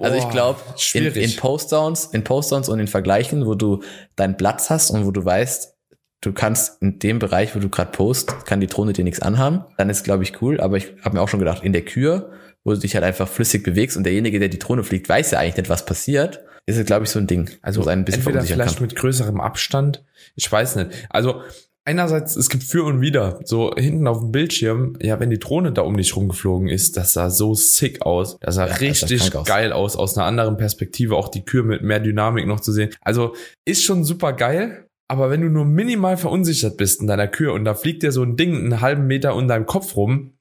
Also 0.00 0.16
ich 0.16 0.30
glaube, 0.30 0.60
in, 0.94 1.04
in 1.06 1.36
Postdowns, 1.36 2.06
in 2.06 2.24
Postdowns 2.24 2.70
und 2.70 2.80
in 2.80 2.86
Vergleichen, 2.86 3.44
wo 3.44 3.54
du 3.54 3.82
deinen 4.16 4.36
Platz 4.38 4.70
hast 4.70 4.90
und 4.90 5.04
wo 5.04 5.10
du 5.10 5.22
weißt, 5.24 5.74
du 6.22 6.32
kannst 6.32 6.80
in 6.80 6.98
dem 7.00 7.18
Bereich, 7.18 7.54
wo 7.54 7.58
du 7.58 7.68
gerade 7.68 7.90
post, 7.90 8.46
kann 8.46 8.60
die 8.60 8.66
Drohne 8.66 8.94
dir 8.94 9.04
nichts 9.04 9.20
anhaben, 9.20 9.64
dann 9.76 9.90
ist 9.90 10.04
glaube 10.04 10.22
ich 10.22 10.40
cool. 10.40 10.58
Aber 10.60 10.78
ich 10.78 10.94
habe 11.02 11.16
mir 11.16 11.22
auch 11.22 11.28
schon 11.28 11.40
gedacht, 11.40 11.62
in 11.64 11.74
der 11.74 11.84
Kür, 11.84 12.32
wo 12.68 12.74
du 12.74 12.78
dich 12.80 12.94
halt 12.94 13.04
einfach 13.04 13.26
flüssig 13.26 13.62
bewegst 13.64 13.96
und 13.96 14.04
derjenige, 14.04 14.38
der 14.38 14.48
die 14.48 14.58
Drohne 14.58 14.84
fliegt, 14.84 15.08
weiß 15.08 15.30
ja 15.30 15.38
eigentlich 15.38 15.56
nicht, 15.56 15.70
was 15.70 15.86
passiert, 15.86 16.40
ist 16.66 16.76
es 16.76 16.84
glaube 16.84 17.04
ich 17.04 17.10
so 17.10 17.18
ein 17.18 17.26
Ding, 17.26 17.48
also 17.62 17.86
ein 17.86 18.04
bisschen 18.04 18.20
entweder 18.20 18.42
vielleicht 18.44 18.76
kann. 18.76 18.82
mit 18.86 18.94
größerem 18.94 19.40
Abstand. 19.40 20.04
Ich 20.36 20.50
weiß 20.52 20.76
nicht. 20.76 20.90
Also 21.08 21.40
einerseits, 21.86 22.36
es 22.36 22.50
gibt 22.50 22.62
für 22.64 22.84
und 22.84 23.00
wieder. 23.00 23.40
So 23.44 23.72
hinten 23.74 24.06
auf 24.06 24.18
dem 24.18 24.30
Bildschirm, 24.32 24.98
ja, 25.00 25.18
wenn 25.18 25.30
die 25.30 25.38
Drohne 25.38 25.72
da 25.72 25.80
um 25.80 25.96
dich 25.96 26.14
rumgeflogen 26.14 26.68
ist, 26.68 26.98
das 26.98 27.14
sah 27.14 27.30
so 27.30 27.54
sick 27.54 28.02
aus. 28.02 28.36
Das 28.40 28.56
sah 28.56 28.66
Ja, 28.66 28.72
das 28.72 28.80
richtig 28.82 29.34
aus. 29.34 29.46
geil 29.46 29.72
aus, 29.72 29.96
aus 29.96 30.18
einer 30.18 30.26
anderen 30.26 30.58
Perspektive, 30.58 31.16
auch 31.16 31.28
die 31.28 31.44
Kür 31.46 31.64
mit 31.64 31.82
mehr 31.82 32.00
Dynamik 32.00 32.46
noch 32.46 32.60
zu 32.60 32.72
sehen. 32.72 32.90
Also 33.00 33.34
ist 33.64 33.82
schon 33.82 34.04
super 34.04 34.34
geil. 34.34 34.84
Aber 35.10 35.30
wenn 35.30 35.40
du 35.40 35.48
nur 35.48 35.64
minimal 35.64 36.18
verunsichert 36.18 36.76
bist 36.76 37.00
in 37.00 37.06
deiner 37.06 37.28
Kür 37.28 37.54
und 37.54 37.64
da 37.64 37.74
fliegt 37.74 38.02
dir 38.02 38.12
so 38.12 38.22
ein 38.22 38.36
Ding 38.36 38.54
einen 38.54 38.82
halben 38.82 39.06
Meter 39.06 39.34
um 39.34 39.48
deinem 39.48 39.64
Kopf 39.64 39.96
rum, 39.96 40.34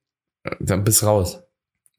dann 0.60 0.84
bist 0.84 1.04
raus. 1.04 1.42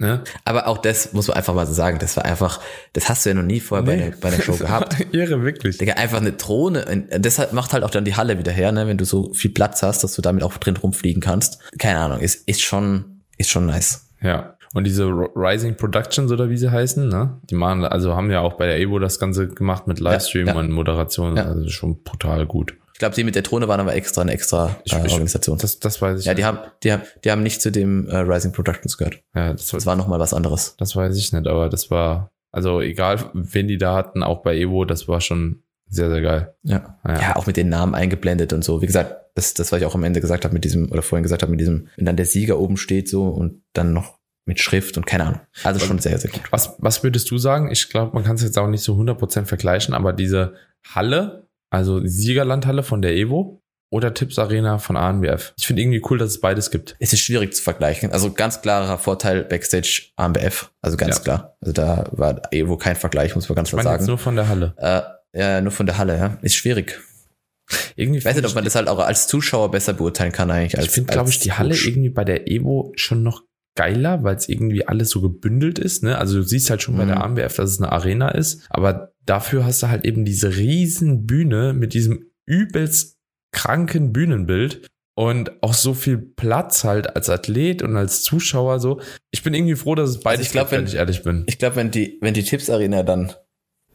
Ne? 0.00 0.22
Aber 0.44 0.68
auch 0.68 0.78
das 0.78 1.12
muss 1.12 1.26
man 1.26 1.36
einfach 1.36 1.54
mal 1.54 1.66
so 1.66 1.72
sagen, 1.72 1.98
das 1.98 2.16
war 2.16 2.24
einfach, 2.24 2.60
das 2.92 3.08
hast 3.08 3.24
du 3.26 3.30
ja 3.30 3.34
noch 3.34 3.42
nie 3.42 3.58
vorher 3.58 3.84
bei, 3.84 3.96
Nee. 3.96 4.10
der, 4.10 4.16
bei 4.20 4.30
der 4.30 4.40
Show 4.42 4.52
gehabt. 4.58 4.94
Irre, 5.12 5.42
wirklich. 5.42 5.76
Digga, 5.78 5.94
einfach 5.94 6.18
eine 6.18 6.32
Drohne. 6.32 7.06
Deshalb 7.16 7.52
macht 7.52 7.72
halt 7.72 7.82
auch 7.82 7.90
dann 7.90 8.04
die 8.04 8.14
Halle 8.14 8.38
wieder 8.38 8.52
her, 8.52 8.70
ne? 8.70 8.86
wenn 8.86 8.96
du 8.96 9.04
so 9.04 9.32
viel 9.34 9.50
Platz 9.50 9.82
hast, 9.82 10.04
dass 10.04 10.14
du 10.14 10.22
damit 10.22 10.44
auch 10.44 10.56
drin 10.58 10.76
rumfliegen 10.76 11.20
kannst. 11.20 11.58
Keine 11.80 11.98
Ahnung, 11.98 12.20
ist, 12.20 12.48
ist 12.48 12.62
schon, 12.62 13.22
ist 13.38 13.50
schon 13.50 13.66
nice. 13.66 14.06
Ja. 14.22 14.54
Und 14.74 14.84
diese 14.84 15.06
Rising 15.06 15.76
Productions 15.76 16.30
oder 16.30 16.48
wie 16.50 16.58
sie 16.58 16.70
heißen, 16.70 17.08
ne? 17.08 17.38
Die 17.50 17.54
machen, 17.54 17.84
also 17.86 18.14
haben 18.14 18.30
ja 18.30 18.40
auch 18.40 18.52
bei 18.52 18.66
der 18.66 18.78
Evo 18.78 18.98
das 18.98 19.18
Ganze 19.18 19.48
gemacht 19.48 19.86
mit 19.86 19.98
Livestream 19.98 20.46
Ja, 20.46 20.52
ja. 20.52 20.60
und 20.60 20.70
Moderation. 20.70 21.36
Ja. 21.36 21.44
Also 21.46 21.68
schon 21.70 22.02
brutal 22.04 22.44
gut. 22.46 22.74
Ich 22.98 23.00
glaube, 23.00 23.14
die 23.14 23.22
mit 23.22 23.36
der 23.36 23.42
Drohne 23.42 23.68
waren 23.68 23.78
aber 23.78 23.94
extra 23.94 24.22
eine 24.22 24.32
extra 24.32 24.76
äh, 24.90 24.96
Organisation. 24.96 25.56
Das, 25.56 25.78
das 25.78 26.02
weiß 26.02 26.18
ich. 26.18 26.26
ja, 26.26 26.32
nicht. 26.32 26.40
die 26.40 26.44
haben, 26.44 26.58
die 26.82 26.92
haben, 26.92 27.02
die 27.22 27.30
haben 27.30 27.44
nicht 27.44 27.62
zu 27.62 27.70
dem 27.70 28.08
äh, 28.08 28.16
Rising 28.16 28.50
Productions 28.50 28.98
gehört. 28.98 29.22
ja, 29.36 29.52
das, 29.52 29.68
Das 29.68 29.86
war 29.86 29.94
nochmal 29.94 30.18
was 30.18 30.34
anderes. 30.34 30.74
das 30.78 30.96
weiß 30.96 31.16
ich 31.16 31.32
nicht, 31.32 31.46
aber 31.46 31.68
das 31.68 31.92
war, 31.92 32.32
also 32.50 32.80
egal, 32.80 33.30
wen 33.34 33.68
die 33.68 33.78
da 33.78 33.94
hatten, 33.94 34.24
auch 34.24 34.42
bei 34.42 34.56
Evo, 34.56 34.84
das 34.84 35.06
war 35.06 35.20
schon 35.20 35.62
sehr, 35.86 36.10
sehr 36.10 36.22
geil. 36.22 36.56
Ja. 36.64 36.98
Ja. 37.06 37.20
ja. 37.20 37.36
auch 37.36 37.46
mit 37.46 37.56
den 37.56 37.68
Namen 37.68 37.94
eingeblendet 37.94 38.52
und 38.52 38.64
so. 38.64 38.82
Wie 38.82 38.86
gesagt, 38.86 39.14
das, 39.36 39.54
das, 39.54 39.70
was 39.70 39.80
ich 39.80 39.86
auch 39.86 39.94
am 39.94 40.02
Ende 40.02 40.20
gesagt 40.20 40.44
habe 40.44 40.52
mit 40.52 40.64
diesem, 40.64 40.90
oder 40.90 41.02
vorhin 41.02 41.22
gesagt 41.22 41.42
habe, 41.42 41.52
mit 41.52 41.60
diesem, 41.60 41.86
wenn 41.94 42.04
dann 42.04 42.16
der 42.16 42.26
Sieger 42.26 42.58
oben 42.58 42.76
steht 42.76 43.08
so 43.08 43.28
und 43.28 43.62
dann 43.74 43.92
noch 43.92 44.18
mit 44.44 44.58
Schrift 44.58 44.96
und 44.96 45.06
keine 45.06 45.24
Ahnung. 45.24 45.40
Also 45.62 45.78
schon 45.78 46.00
sehr, 46.00 46.18
sehr 46.18 46.32
gut. 46.32 46.42
Was, 46.50 46.74
was 46.78 47.04
würdest 47.04 47.30
du 47.30 47.38
sagen? 47.38 47.70
Ich 47.70 47.90
glaube, 47.90 48.12
man 48.14 48.24
kann 48.24 48.34
es 48.34 48.42
jetzt 48.42 48.58
auch 48.58 48.66
nicht 48.66 48.82
so 48.82 48.96
100% 48.96 49.44
vergleichen, 49.44 49.94
aber 49.94 50.12
diese 50.12 50.54
Halle, 50.94 51.47
also 51.70 52.00
Siegerlandhalle 52.04 52.82
von 52.82 53.02
der 53.02 53.14
Evo 53.16 53.62
oder 53.90 54.12
Tipps 54.12 54.38
Arena 54.38 54.78
von 54.78 54.96
ANBF. 54.96 55.54
Ich 55.56 55.66
finde 55.66 55.82
irgendwie 55.82 56.02
cool, 56.10 56.18
dass 56.18 56.30
es 56.30 56.40
beides 56.40 56.70
gibt. 56.70 56.94
Es 56.98 57.12
ist 57.12 57.20
schwierig 57.20 57.54
zu 57.54 57.62
vergleichen. 57.62 58.12
Also 58.12 58.32
ganz 58.32 58.60
klarer 58.60 58.98
Vorteil 58.98 59.44
Backstage 59.44 60.10
AMBF. 60.16 60.70
Also 60.82 60.96
ganz 60.98 61.16
Ja. 61.18 61.22
klar. 61.22 61.56
Also 61.60 61.72
da 61.72 62.04
war 62.12 62.42
Evo 62.52 62.76
kein 62.76 62.96
Vergleich, 62.96 63.34
muss 63.34 63.48
man 63.48 63.56
ganz 63.56 63.68
Ich 63.68 63.72
klar 63.72 63.84
meine 63.84 63.94
jetzt 63.94 64.02
sagen. 64.02 64.10
nur 64.10 64.18
von 64.18 64.36
der 64.36 64.48
Halle. 64.48 64.74
Äh, 64.76 65.38
ja, 65.40 65.60
nur 65.62 65.72
von 65.72 65.86
der 65.86 65.96
Halle, 65.98 66.18
ja. 66.18 66.38
Ist 66.42 66.54
schwierig. 66.56 67.00
Irgendwie 67.96 68.18
Ich 68.18 68.24
weiß 68.24 68.36
nicht, 68.36 68.46
ob 68.46 68.54
man 68.54 68.64
das 68.64 68.74
halt 68.74 68.88
auch 68.88 68.98
als 68.98 69.26
Zuschauer 69.26 69.70
besser 69.70 69.92
beurteilen 69.92 70.32
kann 70.32 70.50
eigentlich. 70.50 70.76
Als, 70.76 70.86
ich 70.86 70.92
finde, 70.92 71.12
glaube 71.12 71.28
ich, 71.30 71.38
die 71.38 71.52
Halle 71.52 71.74
irgendwie 71.76 72.08
bei 72.10 72.24
der 72.24 72.48
Evo 72.50 72.92
schon 72.96 73.22
noch 73.22 73.42
geiler, 73.74 74.22
weil 74.24 74.36
es 74.36 74.48
irgendwie 74.48 74.86
alles 74.88 75.10
so 75.10 75.20
gebündelt 75.20 75.78
ist. 75.78 76.02
Ne? 76.02 76.18
Also 76.18 76.38
du 76.38 76.42
siehst 76.42 76.68
halt 76.70 76.82
schon 76.82 76.96
bei 76.96 77.04
Mhm. 77.04 77.08
der 77.08 77.22
AMBF, 77.24 77.56
dass 77.56 77.70
es 77.70 77.80
eine 77.80 77.92
Arena 77.92 78.30
ist, 78.30 78.62
aber 78.70 79.12
dafür 79.28 79.64
hast 79.64 79.82
du 79.82 79.88
halt 79.88 80.04
eben 80.04 80.24
diese 80.24 80.56
riesen 80.56 81.26
Bühne 81.26 81.72
mit 81.72 81.94
diesem 81.94 82.26
übelst 82.46 83.16
kranken 83.52 84.12
Bühnenbild 84.12 84.86
und 85.14 85.62
auch 85.62 85.74
so 85.74 85.94
viel 85.94 86.16
Platz 86.18 86.84
halt 86.84 87.16
als 87.16 87.28
Athlet 87.28 87.82
und 87.82 87.96
als 87.96 88.22
Zuschauer 88.22 88.78
so. 88.80 89.00
Ich 89.30 89.42
bin 89.42 89.52
irgendwie 89.54 89.74
froh, 89.74 89.94
dass 89.94 90.10
es 90.10 90.20
beides 90.20 90.46
ich 90.46 90.52
glaub, 90.52 90.66
gibt, 90.68 90.72
wenn 90.72 90.80
wenn- 90.82 90.88
ich 90.88 90.94
ehrlich 90.94 91.22
bin. 91.22 91.44
Ich 91.46 91.58
glaube, 91.58 91.76
wenn 91.76 91.90
die, 91.90 92.18
wenn 92.20 92.34
die 92.34 92.44
Tipps 92.44 92.70
Arena 92.70 93.02
dann, 93.02 93.32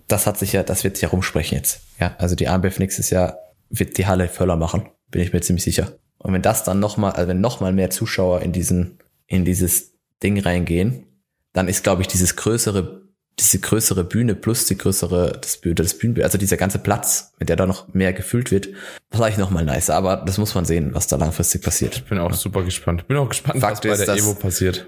das 0.08 0.28
hat 0.28 0.38
sich 0.38 0.54
ja, 0.54 0.64
das 0.64 0.84
wird 0.84 0.98
sich 0.98 1.04
ja 1.04 1.10
rumsprechen 1.10 1.58
jetzt. 1.58 1.82
Ja, 2.00 2.16
also 2.18 2.36
die 2.36 2.48
AMBF 2.48 2.80
nächstes 2.80 3.10
Jahr 3.10 3.38
wird 3.70 3.98
die 3.98 4.06
Halle 4.06 4.28
voller 4.28 4.58
machen, 4.58 4.90
bin 5.10 5.22
ich 5.22 5.32
mir 5.34 5.42
ziemlich 5.42 5.64
sicher. 5.64 5.98
Und 6.18 6.34
wenn 6.34 6.42
das 6.42 6.64
dann 6.64 6.80
nochmal, 6.80 7.14
also 7.14 7.28
wenn 7.30 7.42
nochmal 7.42 7.74
mehr 7.74 7.90
Zuschauer 7.90 8.42
in 8.42 8.52
diesen, 8.52 9.00
in 9.28 9.46
dieses 9.46 9.94
Ding 10.22 10.40
reingehen, 10.40 11.06
dann 11.54 11.68
ist, 11.68 11.84
glaube 11.84 12.02
ich, 12.02 12.08
dieses 12.08 12.36
größere 12.36 13.03
diese 13.40 13.60
größere 13.60 14.04
Bühne 14.04 14.36
plus 14.36 14.66
die 14.66 14.78
größere, 14.78 15.40
das, 15.42 15.60
das 15.62 15.98
Bühnenbild, 15.98 16.24
also 16.24 16.38
dieser 16.38 16.58
ganze 16.58 16.78
Platz, 16.80 17.34
mit 17.40 17.50
der 17.50 17.56
da 17.56 17.66
noch 17.66 17.92
mehr 17.94 18.14
gefüllt 18.14 18.52
wird, 18.52 18.70
vielleicht 19.12 19.38
noch 19.40 19.50
mal 19.50 19.66
nice. 19.66 19.90
Aber 19.90 20.18
das 20.18 20.38
muss 20.38 20.54
man 20.56 20.66
sehen, 20.66 20.94
was 20.94 21.08
da 21.08 21.16
langfristig 21.16 21.62
passiert. 21.64 21.96
Ich 21.96 22.04
bin 22.06 22.20
auch 22.20 22.34
super 22.34 22.64
gespannt. 22.64 23.08
Bin 23.08 23.18
auch 23.18 23.30
gespannt, 23.30 23.60
Fakt 23.60 23.78
was 23.78 23.82
bei 23.82 23.90
ist, 23.90 24.00
der 24.00 24.08
dass- 24.16 24.20
Evo 24.20 24.36
passiert. 24.36 24.86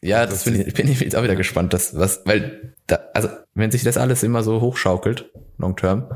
Ja, 0.00 0.26
das 0.26 0.44
bin 0.44 0.60
ich, 0.60 0.72
bin 0.74 0.88
ich 0.88 1.00
jetzt 1.00 1.16
auch 1.16 1.24
wieder 1.24 1.34
gespannt, 1.36 1.72
dass, 1.74 1.96
was, 1.98 2.22
weil, 2.24 2.72
da, 2.86 3.00
also, 3.14 3.28
wenn 3.54 3.72
sich 3.72 3.82
das 3.82 3.96
alles 3.96 4.22
immer 4.22 4.42
so 4.44 4.60
hochschaukelt, 4.60 5.30
long 5.58 5.74
term, 5.76 6.08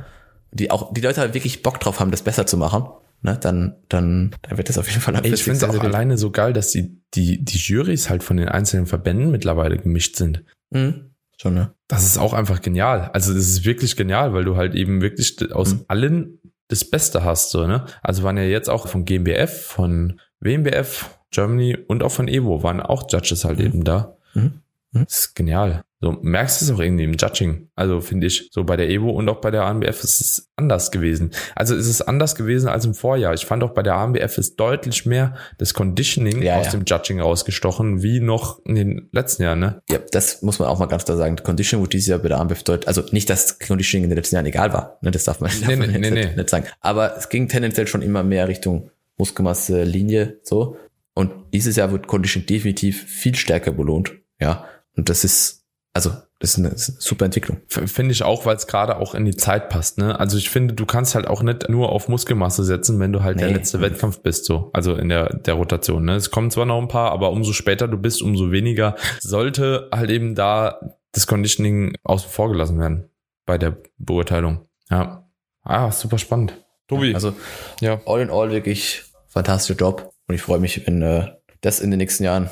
die 0.53 0.71
auch, 0.71 0.95
die 0.95 1.01
Leute 1.01 1.21
halt 1.21 1.35
wirklich 1.35 1.63
Bock 1.65 1.81
drauf 1.81 1.99
haben, 1.99 2.13
das 2.13 2.23
besser 2.23 2.47
zu 2.47 2.57
machen, 2.57 2.85
ne, 3.23 3.37
dann, 3.41 3.75
dann, 3.89 4.35
dann 4.43 4.57
wird 4.57 4.69
das 4.69 4.79
auf 4.79 4.89
jeden 4.89 5.01
Fall 5.01 5.15
Ey, 5.15 5.19
ich 5.19 5.25
langfristig 5.25 5.45
finde 5.45 5.59
es 5.59 5.65
auch 5.65 5.75
gut. 5.83 5.85
alleine 5.85 6.17
so 6.17 6.31
geil, 6.31 6.53
dass 6.53 6.71
die, 6.71 6.97
die, 7.15 7.45
die 7.45 7.59
Jurys 7.59 8.09
halt 8.09 8.23
von 8.23 8.37
den 8.37 8.49
einzelnen 8.49 8.87
Verbänden 8.87 9.33
mittlerweile 9.33 9.77
gemischt 9.79 10.15
sind. 10.17 10.45
Mhm. 10.71 11.06
Schon, 11.41 11.55
ne? 11.55 11.73
Das 11.89 12.05
ist 12.05 12.19
auch 12.19 12.33
einfach 12.33 12.61
genial. 12.63 13.11
Also 13.13 13.35
das 13.35 13.43
ist 13.49 13.65
wirklich 13.65 13.97
genial, 13.97 14.33
weil 14.33 14.45
du 14.45 14.57
halt 14.57 14.75
eben 14.75 15.03
wirklich 15.03 15.37
aus 15.53 15.75
Mhm. 15.75 15.85
allen 15.89 16.39
das 16.69 16.85
Beste 16.85 17.23
hast, 17.25 17.51
so, 17.51 17.67
ne? 17.67 17.85
Also 18.03 18.23
waren 18.23 18.37
ja 18.37 18.43
jetzt 18.43 18.69
auch 18.71 18.89
von 18.89 19.05
GmbF, 19.05 19.67
von 19.67 20.21
WMBF, 20.41 21.11
Germany 21.31 21.77
und 21.89 22.03
auch 22.03 22.11
von 22.13 22.29
Evo 22.29 22.63
waren 22.63 22.81
auch 22.81 23.07
Judges 23.11 23.45
halt 23.45 23.59
Mhm. 23.59 23.65
eben 23.67 23.85
da. 23.85 24.17
Mhm. 24.35 24.61
Mhm. 25.01 25.05
Das 25.07 25.19
ist 25.19 25.35
genial. 25.35 25.83
So, 25.99 26.13
merkst 26.21 26.61
du 26.61 26.67
es 26.67 26.71
auch 26.71 26.79
irgendwie 26.79 27.05
im 27.05 27.15
Judging. 27.15 27.71
Also 27.75 28.03
finde 28.03 28.27
ich, 28.27 28.51
so 28.53 28.65
bei 28.65 28.77
der 28.77 28.91
Evo 28.91 29.09
und 29.11 29.27
auch 29.31 29.41
bei 29.41 29.51
der 29.51 29.65
ANBF 29.65 30.05
ist 30.05 30.21
es 30.21 30.51
anders 30.55 30.91
gewesen. 30.91 31.31
Also 31.55 31.75
es 31.75 31.87
ist 31.87 32.03
anders 32.03 32.35
gewesen 32.35 32.69
als 32.69 32.85
im 32.85 32.93
Vorjahr. 32.93 33.33
Ich 33.33 33.47
fand 33.47 33.65
auch 33.65 33.71
bei 33.73 33.83
der 33.83 33.95
ANBF 33.95 34.37
ist 34.37 34.57
deutlich 34.57 35.07
mehr 35.07 35.37
das 35.57 35.73
Conditioning 35.73 36.43
Ja, 36.43 36.57
aus 36.57 36.67
ja. 36.67 36.73
dem 36.73 36.85
Judging 36.87 37.19
rausgestochen, 37.19 38.03
wie 38.03 38.21
noch 38.21 38.63
in 38.67 38.75
den 38.75 39.09
letzten 39.13 39.45
Jahren, 39.45 39.59
ne? 39.59 39.83
Ja, 39.89 39.99
das 40.13 40.43
muss 40.43 40.59
man 40.59 40.69
auch 40.69 40.79
mal 40.79 40.85
ganz 40.87 41.07
klar 41.07 41.17
sagen. 41.17 41.37
Conditioning 41.43 41.81
wurde 41.83 41.91
dieses 41.97 42.09
Jahr 42.09 42.19
bei 42.19 42.29
der 42.29 42.41
AMBF 42.41 42.63
deutlich, 42.63 42.89
also 42.89 43.03
nicht, 43.13 43.31
dass 43.31 43.59
Conditioning 43.59 44.05
in 44.05 44.11
den 44.11 44.17
letzten 44.19 44.35
Jahren 44.37 44.47
egal 44.47 44.75
war, 44.75 44.99
ne, 45.01 45.11
das 45.11 45.25
darf 45.25 45.41
man, 45.41 45.51
darf 45.61 45.67
Nee, 45.67 45.77
man 45.77 45.91
nee, 45.93 45.99
nee, 45.99 46.11
nee. 46.11 46.37
nicht 46.37 46.51
sagen. 46.51 46.67
Aber 46.81 47.17
es 47.17 47.31
ging 47.31 47.49
tendenziell 47.49 47.87
schon 47.87 48.03
immer 48.03 48.23
mehr 48.23 48.49
Richtung 48.49 48.91
Muskelmasse, 49.17 49.83
Linie, 49.85 50.41
so. 50.43 50.77
Und 51.15 51.33
dieses 51.55 51.77
Jahr 51.77 51.91
wird 51.91 52.07
Conditioning 52.07 52.47
definitiv 52.47 53.03
viel 53.05 53.35
stärker 53.35 53.73
belohnt, 53.73 54.13
ja. 54.39 54.67
Und 54.97 55.09
das 55.09 55.25
ist, 55.25 55.65
also, 55.93 56.11
das 56.41 56.51
ist 56.51 56.59
eine, 56.59 56.71
das 56.71 56.89
ist 56.89 56.91
eine 56.91 57.01
super 57.01 57.25
Entwicklung. 57.25 57.61
Finde 57.69 58.13
ich 58.13 58.23
auch, 58.23 58.45
weil 58.45 58.57
es 58.57 58.67
gerade 58.67 58.97
auch 58.99 59.15
in 59.15 59.25
die 59.25 59.37
Zeit 59.37 59.71
passt. 59.71 59.97
Ne? 59.97 60.19
Also 60.21 60.37
ich 60.37 60.51
finde, 60.51 60.75
du 60.75 60.85
kannst 60.85 61.15
halt 61.15 61.27
auch 61.27 61.43
nicht 61.43 61.69
nur 61.71 61.91
auf 61.91 62.09
Muskelmasse 62.09 62.63
setzen, 62.65 63.01
wenn 63.01 63.13
du 63.13 63.23
halt 63.23 63.41
der 63.41 63.49
Nee. 63.49 63.55
letzte 63.55 63.81
Wettkampf 63.81 64.21
bist, 64.21 64.45
so. 64.45 64.69
Also 64.75 64.95
in 64.95 65.09
der, 65.09 65.35
der 65.35 65.55
Rotation. 65.55 66.05
Ne? 66.05 66.17
Es 66.17 66.31
kommen 66.31 66.51
zwar 66.51 66.67
noch 66.67 66.81
ein 66.81 66.89
paar, 66.89 67.13
aber 67.13 67.31
umso 67.31 67.53
später 67.55 67.89
du 67.89 67.97
bist, 67.97 68.21
umso 68.21 68.51
weniger 68.51 68.97
sollte 69.21 69.89
halt 69.93 70.11
eben 70.11 70.35
da 70.35 70.79
das 71.13 71.27
Conditioning 71.27 71.95
außen 72.05 72.29
vor 72.29 72.51
gelassen 72.51 72.79
werden 72.79 73.09
bei 73.47 73.57
der 73.57 73.79
Beurteilung. 73.97 74.67
Ja. 74.91 75.27
Ah, 75.63 75.91
super 75.91 76.19
spannend. 76.19 76.63
Tobi. 76.89 77.15
Also, 77.15 77.33
ja. 77.81 78.01
all 78.05 78.21
in 78.21 78.31
all 78.31 78.51
wirklich 78.51 79.05
fantastischer 79.29 79.79
Job. 79.79 80.13
Und 80.29 80.35
ich 80.35 80.43
freue 80.43 80.59
mich, 80.61 80.87
wenn 80.87 81.01
äh, 81.01 81.33
das 81.63 81.81
in 81.81 81.91
den 81.91 81.99
nächsten 81.99 82.25
Jahren, 82.25 82.51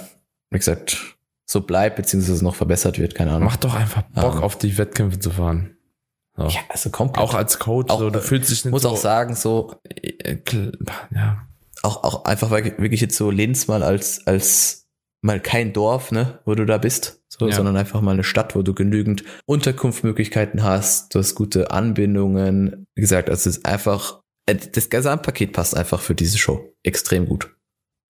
wie 0.51 0.59
gesagt, 0.59 1.14
so 1.47 1.61
bleibt, 1.61 1.97
beziehungsweise 1.97 2.43
noch 2.45 2.55
verbessert 2.55 2.99
wird, 2.99 3.15
keine 3.15 3.31
Ahnung. 3.33 3.45
Mach 3.45 3.57
doch 3.57 3.75
einfach 3.75 4.03
Bock 4.03 4.37
Ähm. 4.37 4.43
auf 4.43 4.57
die 4.57 4.77
Wettkämpfe 4.79 5.19
zu 5.19 5.31
fahren. 5.31 5.77
So. 6.37 6.47
Ja, 6.49 6.61
also 6.69 6.91
komplett. 6.91 7.23
Auch 7.23 7.35
als 7.35 7.59
Coach, 7.59 7.91
Auch, 7.93 7.99
so, 8.01 8.11
du 8.11 8.19
äh, 8.19 8.23
fühlst 8.23 8.51
dich 8.51 8.65
nicht 8.65 8.73
muss 8.73 8.83
so, 8.83 8.89
auch 8.91 8.97
sagen, 8.97 9.35
so, 9.37 9.77
äh, 9.89 10.35
kl- 10.35 10.77
ja. 11.15 11.47
auch, 11.83 12.03
auch 12.03 12.25
einfach, 12.25 12.51
wirklich 12.51 13.01
jetzt 13.01 13.17
so 13.17 13.31
Linz 13.31 13.69
mal 13.69 13.83
als, 13.85 14.27
als 14.27 14.89
mal 15.23 15.39
kein 15.41 15.73
Dorf, 15.73 16.11
ne, 16.13 16.41
wo 16.45 16.55
du 16.55 16.67
da 16.67 16.79
bist, 16.79 17.23
so, 17.29 17.47
Ja. 17.49 17.55
sondern 17.55 17.77
einfach 17.77 18.01
mal 18.01 18.11
eine 18.13 18.25
Stadt, 18.25 18.57
wo 18.57 18.63
du 18.63 18.75
genügend 18.75 19.23
Unterkunftsmöglichkeiten 19.47 20.63
hast, 20.65 21.15
du 21.15 21.19
hast 21.21 21.35
gute 21.35 21.71
Anbindungen. 21.71 22.87
Wie 22.95 23.01
gesagt, 23.01 23.31
also 23.31 23.49
es 23.49 23.59
ist 23.59 23.67
einfach, 23.67 24.21
äh, 24.47 24.57
das 24.57 24.91
Gesamtpaket 24.91 25.53
passt 25.53 25.77
einfach 25.77 26.01
für 26.01 26.15
diese 26.15 26.39
Show 26.39 26.75
extrem 26.83 27.27
gut. 27.27 27.55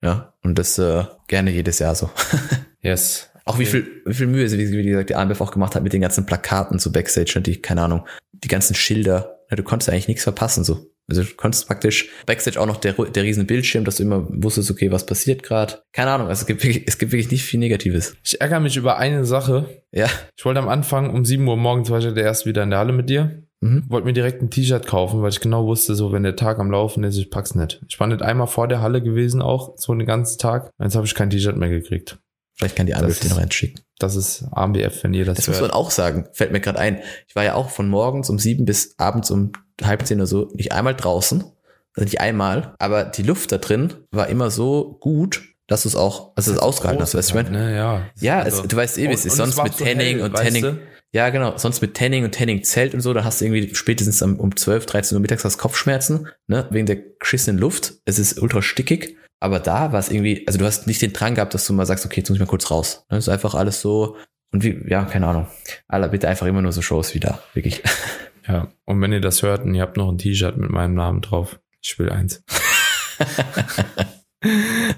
Ja, 0.03 0.35
und 0.43 0.59
das 0.59 0.79
äh, 0.79 1.05
gerne 1.29 1.51
jedes 1.51 1.79
Jahr 1.79 1.95
so. 1.95 2.11
Yes. 2.85 3.31
Auch 3.45 3.59
wie 3.59 3.67
viel, 3.67 4.03
wie 4.07 4.15
viel 4.15 4.27
Mühe, 4.27 4.49
sie, 4.49 4.59
wie 4.59 4.71
wie 4.71 4.83
gesagt, 4.85 5.11
die 5.11 5.17
AMBF 5.17 5.41
auch 5.41 5.53
gemacht 5.53 5.75
hat 5.75 5.83
mit 5.83 5.93
den 5.93 6.01
ganzen 6.01 6.25
Plakaten 6.25 6.79
zu 6.79 6.93
Backstage, 6.93 7.33
ne, 7.35 7.43
die, 7.43 7.61
keine 7.61 7.83
Ahnung, 7.83 8.07
die 8.33 8.49
ganzen 8.49 8.75
Schilder. 8.75 9.41
Ja, 9.51 9.57
du 9.57 9.63
konntest 9.63 9.91
eigentlich 9.91 10.09
nichts 10.09 10.23
verpassen, 10.23 10.65
so. 10.65 10.91
Also 11.07 11.23
du 11.23 11.35
konntest 11.37 11.67
praktisch 11.67 12.09
Backstage 12.25 12.59
auch 12.59 12.67
noch 12.67 12.79
der, 12.79 12.95
der 12.95 13.23
riesen 13.23 13.47
Bildschirm, 13.47 13.85
dass 13.85 13.97
du 13.97 14.05
immer 14.05 14.27
wusstest, 14.31 14.71
okay, 14.71 14.91
was 14.91 15.05
passiert 15.05 15.43
gerade. 15.43 15.83
Keine 15.93 16.11
Ahnung, 16.11 16.29
also 16.29 16.41
es 16.41 16.47
gibt 16.47 16.65
wirklich, 16.65 16.85
es 16.87 16.97
gibt 16.97 17.13
wirklich 17.13 17.31
nicht 17.31 17.45
viel 17.45 17.61
Negatives. 17.61 18.17
Ich 18.25 18.41
ärgere 18.41 18.61
mich 18.61 18.77
über 18.79 18.97
eine 18.97 19.27
Sache. 19.27 19.83
Ja. 19.93 20.09
Ich 20.37 20.45
wollte 20.47 20.61
am 20.61 20.69
Anfang 20.69 21.11
um 21.11 21.27
7 21.27 21.47
Uhr 21.47 21.59
morgens 21.59 21.91
war 21.91 21.99
ich 21.99 22.07
ja 22.07 22.13
der 22.13 22.25
erst 22.25 22.47
wieder 22.47 22.63
in 22.63 22.71
der 22.71 22.79
Halle 22.79 22.95
mit 22.95 23.11
dir. 23.11 23.43
Mhm. 23.61 23.85
Wollte 23.89 24.07
mir 24.07 24.15
direkt 24.15 24.43
ein 24.43 24.51
T-Shirt 24.51 24.87
kaufen, 24.87 25.21
weil 25.21 25.31
ich 25.31 25.41
genau 25.41 25.67
wusste, 25.67 25.95
so 25.95 26.13
wenn 26.13 26.23
der 26.23 26.37
Tag 26.37 26.59
am 26.59 26.71
Laufen 26.71 27.05
ist, 27.05 27.19
ich 27.19 27.31
pack's 27.31 27.55
nicht. 27.55 27.83
Ich 27.89 28.01
war 28.01 28.07
nicht 28.07 28.23
einmal 28.23 28.47
vor 28.47 28.67
der 28.69 28.81
Halle 28.81 29.03
gewesen 29.03 29.43
auch, 29.43 29.75
so 29.77 29.95
den 29.95 30.07
ganzen 30.07 30.39
Tag. 30.39 30.71
Jetzt 30.83 30.97
habe 30.97 31.07
ich 31.07 31.15
kein 31.15 31.31
T-Shirt 31.31 31.57
mehr 31.57 31.69
gekriegt. 31.69 32.19
Vielleicht 32.57 32.77
kann 32.77 32.87
die 32.87 32.95
AMBF 32.95 33.21
den 33.21 33.33
reinschicken. 33.33 33.81
Das 33.99 34.17
ist 34.17 34.45
AMBF, 34.53 35.03
wenn 35.03 35.15
ihr 35.15 35.25
das, 35.25 35.37
Das 35.37 35.47
muss 35.49 35.57
man 35.57 35.65
hört. 35.71 35.73
auch 35.75 35.91
sagen, 35.91 36.29
fällt 36.33 36.53
mir 36.53 36.61
gerade 36.61 36.79
ein. 36.79 37.01
Ich 37.29 37.35
war 37.35 37.45
ja 37.45 37.55
auch 37.55 37.71
von 37.71 37.89
morgens 37.89 38.31
um 38.31 38.39
sieben 38.39 38.65
bis 38.65 38.95
abends 38.99 39.31
um 39.31 39.53
halb 39.83 40.07
zehn 40.07 40.19
oder 40.19 40.27
so 40.27 40.51
nicht 40.55 40.73
einmal 40.73 40.95
draußen. 40.95 41.43
Also 41.97 42.05
nicht 42.05 42.21
einmal, 42.21 42.75
aber 42.79 43.05
die 43.05 43.23
Luft 43.23 43.53
da 43.53 43.59
drin 43.59 43.93
war 44.11 44.29
immer 44.29 44.51
so 44.51 44.97
gut, 45.01 45.43
dass 45.69 45.83
du 45.85 45.89
es 45.89 45.95
auch, 45.97 46.33
also 46.37 46.53
es 46.53 46.59
ausgehalten 46.59 47.01
hast, 47.01 47.15
weißt 47.15 47.31
du? 47.35 47.43
Ne, 47.53 47.75
ja. 47.77 48.07
Ja, 48.21 48.41
Also- 48.41 48.63
es, 48.63 48.69
du 48.69 48.77
weißt 48.77 48.99
eh, 48.99 49.09
wie 49.09 49.15
es 49.15 49.25
ist. 49.25 49.37
Sonst 49.37 49.63
mit 49.63 49.75
so 49.75 49.85
Tanning 49.85 50.17
hell, 50.17 50.23
und 50.23 50.35
Tanning. 50.35 50.63
du? 50.63 50.79
Ja, 51.13 51.31
genau. 51.31 51.57
Sonst 51.57 51.81
mit 51.81 51.97
Tanning 51.97 52.25
und 52.25 52.35
Tanning 52.35 52.65
Zelt 52.65 52.95
und 52.95 53.01
so, 53.01 53.15
da 53.15 53.23
hast 53.23 53.41
du 53.41 53.45
irgendwie 53.45 53.73
spätestens 53.77 54.21
um 54.23 54.57
12, 54.57 54.87
13 54.87 55.15
Uhr 55.17 55.21
mittags 55.23 55.45
hast 55.45 55.59
Kopfschmerzen, 55.59 56.27
ne, 56.49 56.67
wegen 56.71 56.87
der 56.87 56.97
geschissenen 57.21 57.59
Luft. 57.61 57.95
Es 58.05 58.19
ist 58.19 58.43
ultra 58.43 58.61
stickig. 58.63 59.17
Aber 59.45 59.61
da 59.61 59.93
war 59.93 60.01
es 60.01 60.11
irgendwie, 60.11 60.43
also 60.47 60.59
du 60.59 60.65
hast 60.65 60.87
nicht 60.87 61.03
den 61.03 61.13
Drang 61.13 61.35
gehabt, 61.35 61.53
dass 61.53 61.67
du 61.67 61.75
mal 61.75 61.85
sagst, 61.85 62.07
okay, 62.07 62.21
jetzt 62.21 62.31
muss 62.31 62.37
ich 62.37 62.41
mal 62.41 62.47
kurz 62.47 62.71
raus. 62.71 63.05
Das 63.11 63.19
ist 63.19 63.29
einfach 63.29 63.55
alles 63.55 63.79
so, 63.83 64.17
und 64.53 64.65
wie, 64.65 64.83
ja, 64.89 65.05
keine 65.05 65.27
Ahnung. 65.27 65.49
Alla, 65.87 66.07
bitte 66.07 66.29
einfach 66.29 66.47
immer 66.47 66.63
nur 66.63 66.73
so 66.73 66.81
Shows 66.81 67.15
wie 67.15 67.21
da, 67.21 67.41
wirklich. 67.53 67.83
Ja. 68.47 68.69
Und 68.85 69.01
wenn 69.01 69.11
ihr 69.11 69.23
das 69.23 69.43
hört 69.43 69.65
und 69.65 69.75
ihr 69.75 69.81
habt 69.81 69.97
noch 69.97 70.07
ein 70.11 70.19
T-Shirt 70.19 70.59
mit 70.59 70.69
meinem 70.69 70.93
Namen 70.93 71.23
drauf, 71.23 71.61
ich 71.81 71.99
will 71.99 72.11
eins. 72.11 72.45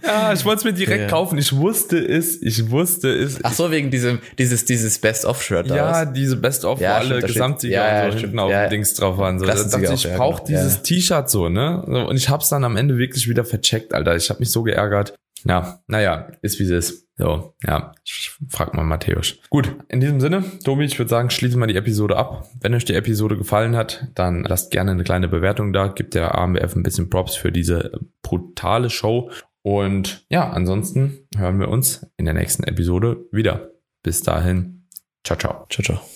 ja, 0.05 0.33
ich 0.33 0.45
wollte 0.45 0.59
es 0.59 0.65
mir 0.65 0.73
direkt 0.73 1.03
Ja. 1.03 1.09
kaufen. 1.09 1.39
Ich 1.39 1.55
wusste 1.57 1.99
es, 1.99 2.41
ich 2.43 2.71
wusste 2.71 3.09
es. 3.09 3.39
Ach 3.43 3.53
so, 3.53 3.71
wegen 3.71 3.91
diesem, 3.91 4.19
dieses, 4.39 4.65
dieses 4.65 4.99
Best-of-Shirt. 4.99 5.69
Ja, 5.69 6.05
diese 6.05 6.37
Best 6.37 6.65
of, 6.65 6.81
Ja, 6.81 6.93
wo 6.93 6.95
alle 6.97 7.23
Gesamtsieger 7.23 7.75
ja, 7.77 7.99
ja, 7.99 8.05
und 8.07 8.13
so 8.13 8.19
hinten 8.19 8.39
auf 8.39 8.51
Ja, 8.51 8.69
Dings 8.69 8.95
drauf 8.95 9.19
waren. 9.19 9.39
So, 9.39 9.47
da 9.47 9.55
dachte 9.55 9.95
ich, 9.95 10.05
ich 10.05 10.15
brauche 10.15 10.45
genau. 10.45 10.61
dieses. 10.61 10.83
T-Shirt 10.83 11.31
so, 11.31 11.49
ne? 11.49 11.83
Und 11.83 12.17
ich 12.17 12.29
hab's 12.29 12.49
dann 12.49 12.65
am 12.65 12.77
Ende 12.77 12.99
wirklich 12.99 13.29
wieder 13.29 13.45
vercheckt, 13.45 13.95
Alter. 13.95 14.17
Ich 14.17 14.29
habe 14.31 14.41
mich 14.41 14.51
so 14.51 14.63
geärgert. 14.63 15.15
Ja, 15.49 15.81
naja, 15.87 16.29
ist 16.43 16.59
wie 16.59 16.65
es 16.65 16.71
ist. 16.71 17.07
So, 17.19 17.55
ja, 17.65 17.93
ich 18.05 18.33
frag 18.49 18.75
mal 18.75 18.85
Matthäus. 18.85 19.39
Gut, 19.49 19.75
in 19.89 20.01
diesem 20.01 20.21
Sinne, 20.21 20.45
Tobi, 20.65 20.85
ich 20.85 20.99
würde 20.99 21.09
sagen, 21.09 21.31
schließen 21.31 21.59
wir 21.59 21.67
die 21.67 21.77
Episode 21.77 22.17
ab. 22.17 22.47
Wenn 22.61 22.75
euch 22.75 22.85
die 22.85 22.95
Episode 22.95 23.39
gefallen 23.39 23.75
hat, 23.75 24.09
dann 24.15 24.45
lasst 24.45 24.71
gerne 24.71 24.91
eine 24.91 25.05
kleine 25.05 25.29
Bewertung 25.29 25.73
da. 25.73 25.89
Gibt 25.89 26.15
der 26.15 26.37
AMBF 26.37 26.77
ein 26.77 26.83
bisschen 26.83 27.09
Props 27.09 27.35
für 27.35 27.53
diese 27.53 27.93
brutale 28.23 28.91
Show. 28.91 29.31
Und 29.63 30.27
ja, 30.29 30.51
ansonsten 30.51 31.27
hören 31.37 31.59
wir 31.59 31.69
uns 31.69 32.07
in 32.19 32.27
der 32.27 32.35
nächsten 32.35 32.65
Episode 32.65 33.25
wieder. 33.33 33.71
Bis 34.03 34.23
dahin, 34.23 34.87
ciao, 35.25 35.39
ciao. 35.39 35.67
Ciao, 35.71 35.83
ciao. 35.83 36.07